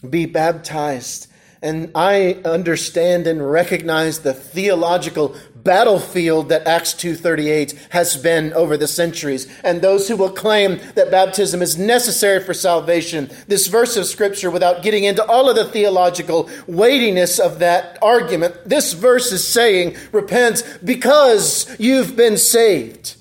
be 0.08 0.26
baptized. 0.26 1.28
And 1.62 1.90
I 1.94 2.40
understand 2.44 3.26
and 3.26 3.50
recognize 3.50 4.20
the 4.20 4.34
theological 4.34 5.36
battlefield 5.64 6.48
that 6.48 6.66
Acts 6.66 6.92
2:38 6.94 7.74
has 7.90 8.16
been 8.16 8.52
over 8.52 8.76
the 8.76 8.86
centuries 8.88 9.46
and 9.62 9.80
those 9.80 10.08
who 10.08 10.16
will 10.16 10.30
claim 10.30 10.80
that 10.94 11.10
baptism 11.10 11.62
is 11.62 11.78
necessary 11.78 12.42
for 12.42 12.54
salvation 12.54 13.30
this 13.48 13.66
verse 13.66 13.96
of 13.96 14.06
scripture 14.06 14.50
without 14.50 14.82
getting 14.82 15.04
into 15.04 15.24
all 15.24 15.48
of 15.48 15.56
the 15.56 15.64
theological 15.64 16.48
weightiness 16.66 17.38
of 17.38 17.58
that 17.58 17.98
argument 18.02 18.54
this 18.66 18.92
verse 18.92 19.30
is 19.32 19.46
saying 19.46 19.96
repent 20.10 20.64
because 20.84 21.66
you've 21.78 22.16
been 22.16 22.36
saved 22.36 23.16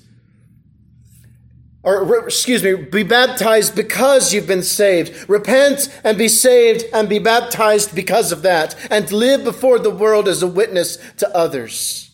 or 1.84 2.24
excuse 2.24 2.62
me, 2.62 2.74
be 2.74 3.02
baptized 3.02 3.74
because 3.74 4.32
you've 4.32 4.46
been 4.46 4.62
saved. 4.62 5.28
Repent 5.28 5.88
and 6.04 6.16
be 6.16 6.28
saved 6.28 6.84
and 6.92 7.08
be 7.08 7.18
baptized 7.18 7.92
because 7.92 8.30
of 8.30 8.42
that 8.42 8.76
and 8.88 9.10
live 9.10 9.42
before 9.42 9.80
the 9.80 9.90
world 9.90 10.28
as 10.28 10.44
a 10.44 10.46
witness 10.46 10.96
to 11.16 11.36
others. 11.36 12.11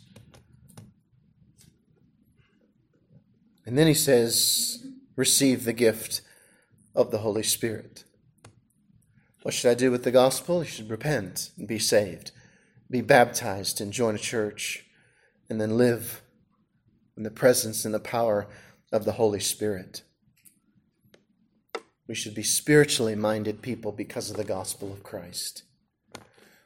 And 3.69 3.77
then 3.77 3.87
he 3.87 3.93
says, 3.93 4.83
receive 5.15 5.65
the 5.65 5.75
gift 5.75 6.23
of 6.95 7.11
the 7.11 7.19
Holy 7.19 7.43
Spirit. 7.43 8.05
What 9.43 9.53
should 9.53 9.71
I 9.71 9.75
do 9.75 9.91
with 9.91 10.05
the 10.05 10.11
gospel? 10.11 10.61
You 10.61 10.71
should 10.71 10.89
repent 10.89 11.51
and 11.59 11.69
be 11.69 11.79
saved, 11.79 12.31
be 12.91 13.03
baptized 13.03 13.83
and 13.83 13.93
join 13.93 14.15
a 14.15 14.19
church, 14.19 14.87
and 15.51 15.61
then 15.61 15.77
live 15.77 16.23
in 17.15 17.25
the 17.25 17.31
presence 17.31 17.85
and 17.85 17.93
the 17.93 18.01
power 18.01 18.47
of 18.91 19.05
the 19.05 19.13
Holy 19.13 19.41
Spirit. 19.41 20.01
We 22.07 22.15
should 22.15 22.35
be 22.35 22.43
spiritually 22.43 23.17
minded 23.17 23.61
people 23.61 23.93
because 23.93 24.31
of 24.31 24.39
the 24.39 24.45
gospel 24.45 24.95
of 24.95 25.03
Christ. 25.03 25.65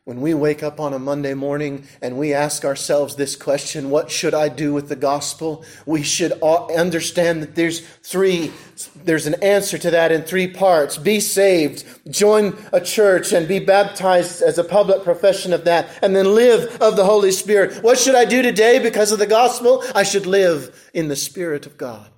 When 0.05 0.21
we 0.21 0.35
wake 0.35 0.65
up 0.65 0.81
on 0.81 0.95
a 0.95 0.99
Monday 0.99 1.33
morning 1.33 1.87
and 2.01 2.19
we 2.19 2.35
ask 2.35 2.65
ourselves 2.65 3.15
this 3.15 3.37
question, 3.37 3.89
what 3.89 4.11
should 4.11 4.35
I 4.35 4.49
do 4.49 4.75
with 4.75 4.89
the 4.89 4.97
gospel? 4.97 5.65
We 5.87 6.03
should 6.03 6.33
understand 6.43 7.41
that 7.41 7.55
there's 7.55 7.87
three, 8.03 8.53
there's 8.97 9.29
an 9.29 9.41
answer 9.45 9.79
to 9.79 9.93
that 9.93 10.11
in 10.11 10.23
three 10.23 10.49
parts. 10.49 10.99
Be 10.99 11.21
saved, 11.21 11.85
join 12.11 12.59
a 12.73 12.81
church 12.81 13.33
and 13.33 13.47
be 13.47 13.61
baptized 13.61 14.43
as 14.43 14.59
a 14.59 14.65
public 14.65 15.05
profession 15.05 15.53
of 15.53 15.67
that, 15.67 15.89
and 16.03 16.17
then 16.17 16.35
live 16.35 16.83
of 16.83 16.97
the 16.97 17.05
Holy 17.05 17.31
Spirit. 17.31 17.81
What 17.85 17.97
should 17.97 18.17
I 18.17 18.25
do 18.25 18.43
today 18.43 18.81
because 18.81 19.13
of 19.13 19.21
the 19.21 19.27
gospel? 19.29 19.85
I 19.95 20.03
should 20.03 20.27
live 20.27 20.91
in 20.93 21.07
the 21.07 21.17
Spirit 21.17 21.65
of 21.65 21.79
God. 21.79 22.12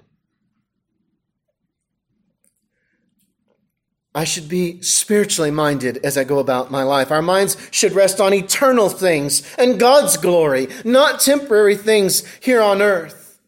I 4.15 4.25
should 4.25 4.49
be 4.49 4.81
spiritually 4.81 5.51
minded 5.51 5.99
as 6.05 6.17
I 6.17 6.23
go 6.23 6.39
about 6.39 6.71
my 6.71 6.85
life. 6.85 7.11
Our 7.11 7.23
minds 7.23 7.57
should 7.73 7.93
rest 7.93 8.21
on 8.21 8.33
eternal 8.33 8.89
things 8.89 9.43
and 9.59 9.81
God's 9.81 10.17
glory, 10.17 10.69
not 10.85 11.21
temporary 11.21 11.77
things 11.77 12.25
here 12.37 12.63
on 12.63 12.81
earth. 12.81 13.41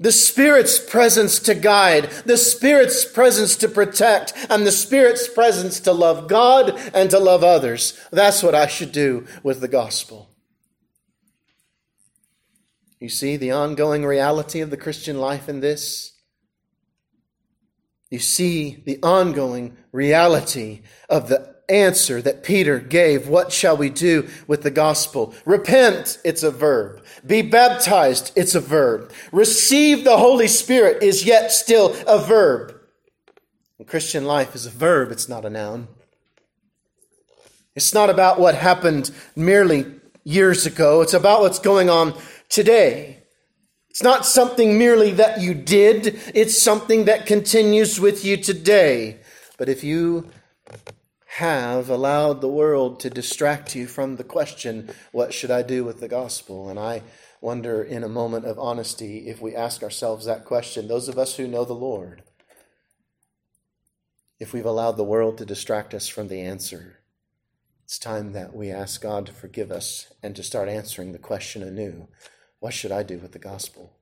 The 0.00 0.12
Spirit's 0.12 0.78
presence 0.78 1.40
to 1.40 1.54
guide, 1.54 2.04
the 2.24 2.36
Spirit's 2.36 3.04
presence 3.04 3.56
to 3.56 3.68
protect, 3.68 4.32
and 4.48 4.64
the 4.64 4.72
Spirit's 4.72 5.28
presence 5.28 5.80
to 5.80 5.92
love 5.92 6.28
God 6.28 6.78
and 6.94 7.10
to 7.10 7.18
love 7.18 7.42
others. 7.42 7.98
That's 8.10 8.42
what 8.42 8.54
I 8.54 8.68
should 8.68 8.92
do 8.92 9.26
with 9.42 9.60
the 9.60 9.68
gospel. 9.68 10.30
You 13.00 13.08
see 13.08 13.36
the 13.36 13.50
ongoing 13.50 14.04
reality 14.04 14.60
of 14.60 14.70
the 14.70 14.76
Christian 14.76 15.18
life 15.20 15.48
in 15.48 15.60
this? 15.60 16.12
You 18.10 18.18
see 18.18 18.82
the 18.84 18.98
ongoing 19.02 19.76
reality 19.92 20.80
of 21.08 21.28
the 21.28 21.56
answer 21.68 22.22
that 22.22 22.42
Peter 22.42 22.78
gave. 22.78 23.28
What 23.28 23.52
shall 23.52 23.76
we 23.76 23.90
do 23.90 24.28
with 24.46 24.62
the 24.62 24.70
gospel? 24.70 25.34
Repent, 25.44 26.18
it's 26.24 26.42
a 26.42 26.50
verb. 26.50 27.04
Be 27.26 27.42
baptized, 27.42 28.32
it's 28.36 28.54
a 28.54 28.60
verb. 28.60 29.12
Receive 29.32 30.04
the 30.04 30.16
Holy 30.16 30.48
Spirit 30.48 31.02
is 31.02 31.24
yet 31.24 31.52
still 31.52 31.94
a 32.06 32.18
verb. 32.18 32.74
And 33.78 33.86
Christian 33.86 34.24
life 34.24 34.54
is 34.54 34.66
a 34.66 34.70
verb, 34.70 35.12
it's 35.12 35.28
not 35.28 35.44
a 35.44 35.50
noun. 35.50 35.88
It's 37.76 37.94
not 37.94 38.10
about 38.10 38.40
what 38.40 38.54
happened 38.54 39.10
merely 39.36 39.86
years 40.24 40.66
ago, 40.66 41.02
it's 41.02 41.14
about 41.14 41.42
what's 41.42 41.58
going 41.58 41.90
on 41.90 42.18
today. 42.48 43.17
It's 43.98 44.04
not 44.04 44.24
something 44.24 44.78
merely 44.78 45.10
that 45.10 45.40
you 45.40 45.54
did, 45.54 46.20
it's 46.32 46.62
something 46.62 47.06
that 47.06 47.26
continues 47.26 47.98
with 47.98 48.24
you 48.24 48.36
today. 48.36 49.18
But 49.56 49.68
if 49.68 49.82
you 49.82 50.30
have 51.26 51.90
allowed 51.90 52.40
the 52.40 52.46
world 52.46 53.00
to 53.00 53.10
distract 53.10 53.74
you 53.74 53.88
from 53.88 54.14
the 54.14 54.22
question, 54.22 54.90
What 55.10 55.34
should 55.34 55.50
I 55.50 55.62
do 55.62 55.82
with 55.82 55.98
the 55.98 56.06
gospel? 56.06 56.68
And 56.68 56.78
I 56.78 57.02
wonder, 57.40 57.82
in 57.82 58.04
a 58.04 58.08
moment 58.08 58.44
of 58.44 58.56
honesty, 58.56 59.26
if 59.26 59.42
we 59.42 59.56
ask 59.56 59.82
ourselves 59.82 60.26
that 60.26 60.44
question, 60.44 60.86
those 60.86 61.08
of 61.08 61.18
us 61.18 61.34
who 61.34 61.48
know 61.48 61.64
the 61.64 61.72
Lord, 61.72 62.22
if 64.38 64.52
we've 64.52 64.64
allowed 64.64 64.96
the 64.96 65.02
world 65.02 65.38
to 65.38 65.44
distract 65.44 65.92
us 65.92 66.06
from 66.06 66.28
the 66.28 66.42
answer, 66.42 67.00
it's 67.82 67.98
time 67.98 68.30
that 68.30 68.54
we 68.54 68.70
ask 68.70 69.02
God 69.02 69.26
to 69.26 69.32
forgive 69.32 69.72
us 69.72 70.12
and 70.22 70.36
to 70.36 70.44
start 70.44 70.68
answering 70.68 71.10
the 71.10 71.18
question 71.18 71.64
anew 71.64 72.06
what 72.60 72.74
should 72.74 72.92
I 72.92 73.02
do 73.02 73.18
with 73.18 73.32
the 73.32 73.38
gospel? 73.38 73.92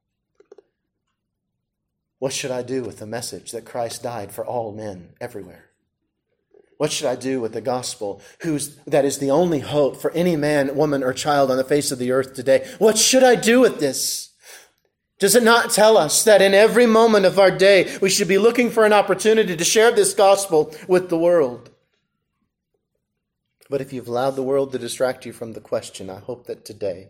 What 2.18 2.32
should 2.32 2.50
I 2.50 2.62
do 2.62 2.82
with 2.82 2.98
the 2.98 3.06
message 3.06 3.52
that 3.52 3.66
Christ 3.66 4.02
died 4.02 4.32
for 4.32 4.44
all 4.44 4.72
men 4.72 5.10
everywhere? 5.20 5.66
What 6.78 6.92
should 6.92 7.06
I 7.06 7.16
do 7.16 7.40
with 7.40 7.52
the 7.52 7.60
gospel 7.60 8.20
who's, 8.40 8.76
that 8.86 9.04
is 9.04 9.18
the 9.18 9.30
only 9.30 9.60
hope 9.60 9.96
for 9.96 10.10
any 10.12 10.36
man, 10.36 10.76
woman, 10.76 11.02
or 11.02 11.12
child 11.12 11.50
on 11.50 11.56
the 11.56 11.64
face 11.64 11.90
of 11.90 11.98
the 11.98 12.12
earth 12.12 12.34
today? 12.34 12.66
What 12.78 12.98
should 12.98 13.22
I 13.22 13.34
do 13.34 13.60
with 13.60 13.80
this? 13.80 14.30
Does 15.18 15.34
it 15.34 15.42
not 15.42 15.70
tell 15.70 15.96
us 15.96 16.24
that 16.24 16.42
in 16.42 16.52
every 16.52 16.86
moment 16.86 17.24
of 17.24 17.38
our 17.38 17.50
day 17.50 17.96
we 18.02 18.10
should 18.10 18.28
be 18.28 18.36
looking 18.36 18.70
for 18.70 18.84
an 18.84 18.92
opportunity 18.92 19.56
to 19.56 19.64
share 19.64 19.90
this 19.90 20.12
gospel 20.12 20.74
with 20.86 21.08
the 21.08 21.18
world? 21.18 21.70
But 23.70 23.80
if 23.80 23.92
you've 23.92 24.08
allowed 24.08 24.32
the 24.32 24.42
world 24.42 24.72
to 24.72 24.78
distract 24.78 25.24
you 25.24 25.32
from 25.32 25.54
the 25.54 25.60
question, 25.60 26.10
I 26.10 26.18
hope 26.18 26.46
that 26.46 26.64
today 26.64 27.08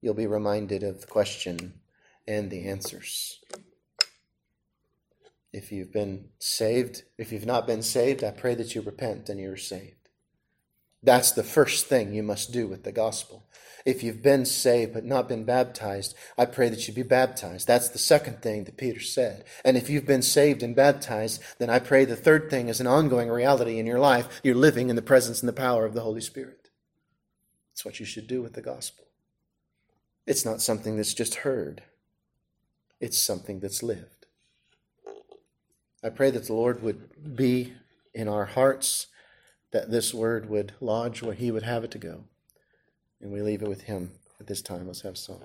you'll 0.00 0.14
be 0.14 0.26
reminded 0.26 0.82
of 0.82 1.00
the 1.00 1.06
question 1.06 1.80
and 2.26 2.50
the 2.50 2.66
answers. 2.68 3.40
If 5.52 5.72
you've 5.72 5.92
been 5.92 6.28
saved, 6.38 7.04
if 7.16 7.32
you've 7.32 7.46
not 7.46 7.66
been 7.66 7.82
saved, 7.82 8.22
I 8.22 8.30
pray 8.30 8.54
that 8.56 8.74
you 8.74 8.82
repent 8.82 9.28
and 9.28 9.40
you're 9.40 9.56
saved. 9.56 10.10
That's 11.02 11.32
the 11.32 11.44
first 11.44 11.86
thing 11.86 12.12
you 12.12 12.22
must 12.22 12.52
do 12.52 12.66
with 12.66 12.82
the 12.84 12.92
gospel. 12.92 13.46
If 13.86 14.02
you've 14.02 14.22
been 14.22 14.44
saved 14.44 14.92
but 14.92 15.04
not 15.04 15.28
been 15.28 15.44
baptized, 15.44 16.16
I 16.36 16.44
pray 16.44 16.68
that 16.68 16.88
you 16.88 16.92
be 16.92 17.04
baptized. 17.04 17.68
That's 17.68 17.88
the 17.88 17.98
second 17.98 18.42
thing 18.42 18.64
that 18.64 18.76
Peter 18.76 19.00
said. 19.00 19.44
And 19.64 19.76
if 19.76 19.88
you've 19.88 20.04
been 20.04 20.22
saved 20.22 20.64
and 20.64 20.74
baptized, 20.74 21.40
then 21.58 21.70
I 21.70 21.78
pray 21.78 22.04
the 22.04 22.16
third 22.16 22.50
thing 22.50 22.68
is 22.68 22.80
an 22.80 22.88
ongoing 22.88 23.28
reality 23.28 23.78
in 23.78 23.86
your 23.86 24.00
life. 24.00 24.40
You're 24.42 24.56
living 24.56 24.90
in 24.90 24.96
the 24.96 25.02
presence 25.02 25.40
and 25.40 25.48
the 25.48 25.52
power 25.52 25.86
of 25.86 25.94
the 25.94 26.00
Holy 26.00 26.20
Spirit. 26.20 26.70
That's 27.70 27.84
what 27.84 28.00
you 28.00 28.06
should 28.06 28.26
do 28.26 28.42
with 28.42 28.54
the 28.54 28.62
gospel. 28.62 29.05
It's 30.26 30.44
not 30.44 30.60
something 30.60 30.96
that's 30.96 31.14
just 31.14 31.36
heard, 31.36 31.82
it's 33.00 33.22
something 33.22 33.60
that's 33.60 33.82
lived. 33.82 34.26
I 36.02 36.08
pray 36.10 36.30
that 36.30 36.46
the 36.46 36.54
Lord 36.54 36.82
would 36.82 37.36
be 37.36 37.74
in 38.14 38.28
our 38.28 38.46
hearts, 38.46 39.06
that 39.72 39.90
this 39.90 40.12
word 40.14 40.48
would 40.48 40.72
lodge 40.80 41.22
where 41.22 41.34
He 41.34 41.50
would 41.50 41.62
have 41.62 41.84
it 41.84 41.90
to 41.92 41.98
go. 41.98 42.24
And 43.20 43.32
we 43.32 43.40
leave 43.40 43.62
it 43.62 43.68
with 43.68 43.82
Him 43.82 44.12
at 44.40 44.46
this 44.46 44.62
time. 44.62 44.86
Let's 44.86 45.02
have 45.02 45.14
a 45.14 45.16
song. 45.16 45.44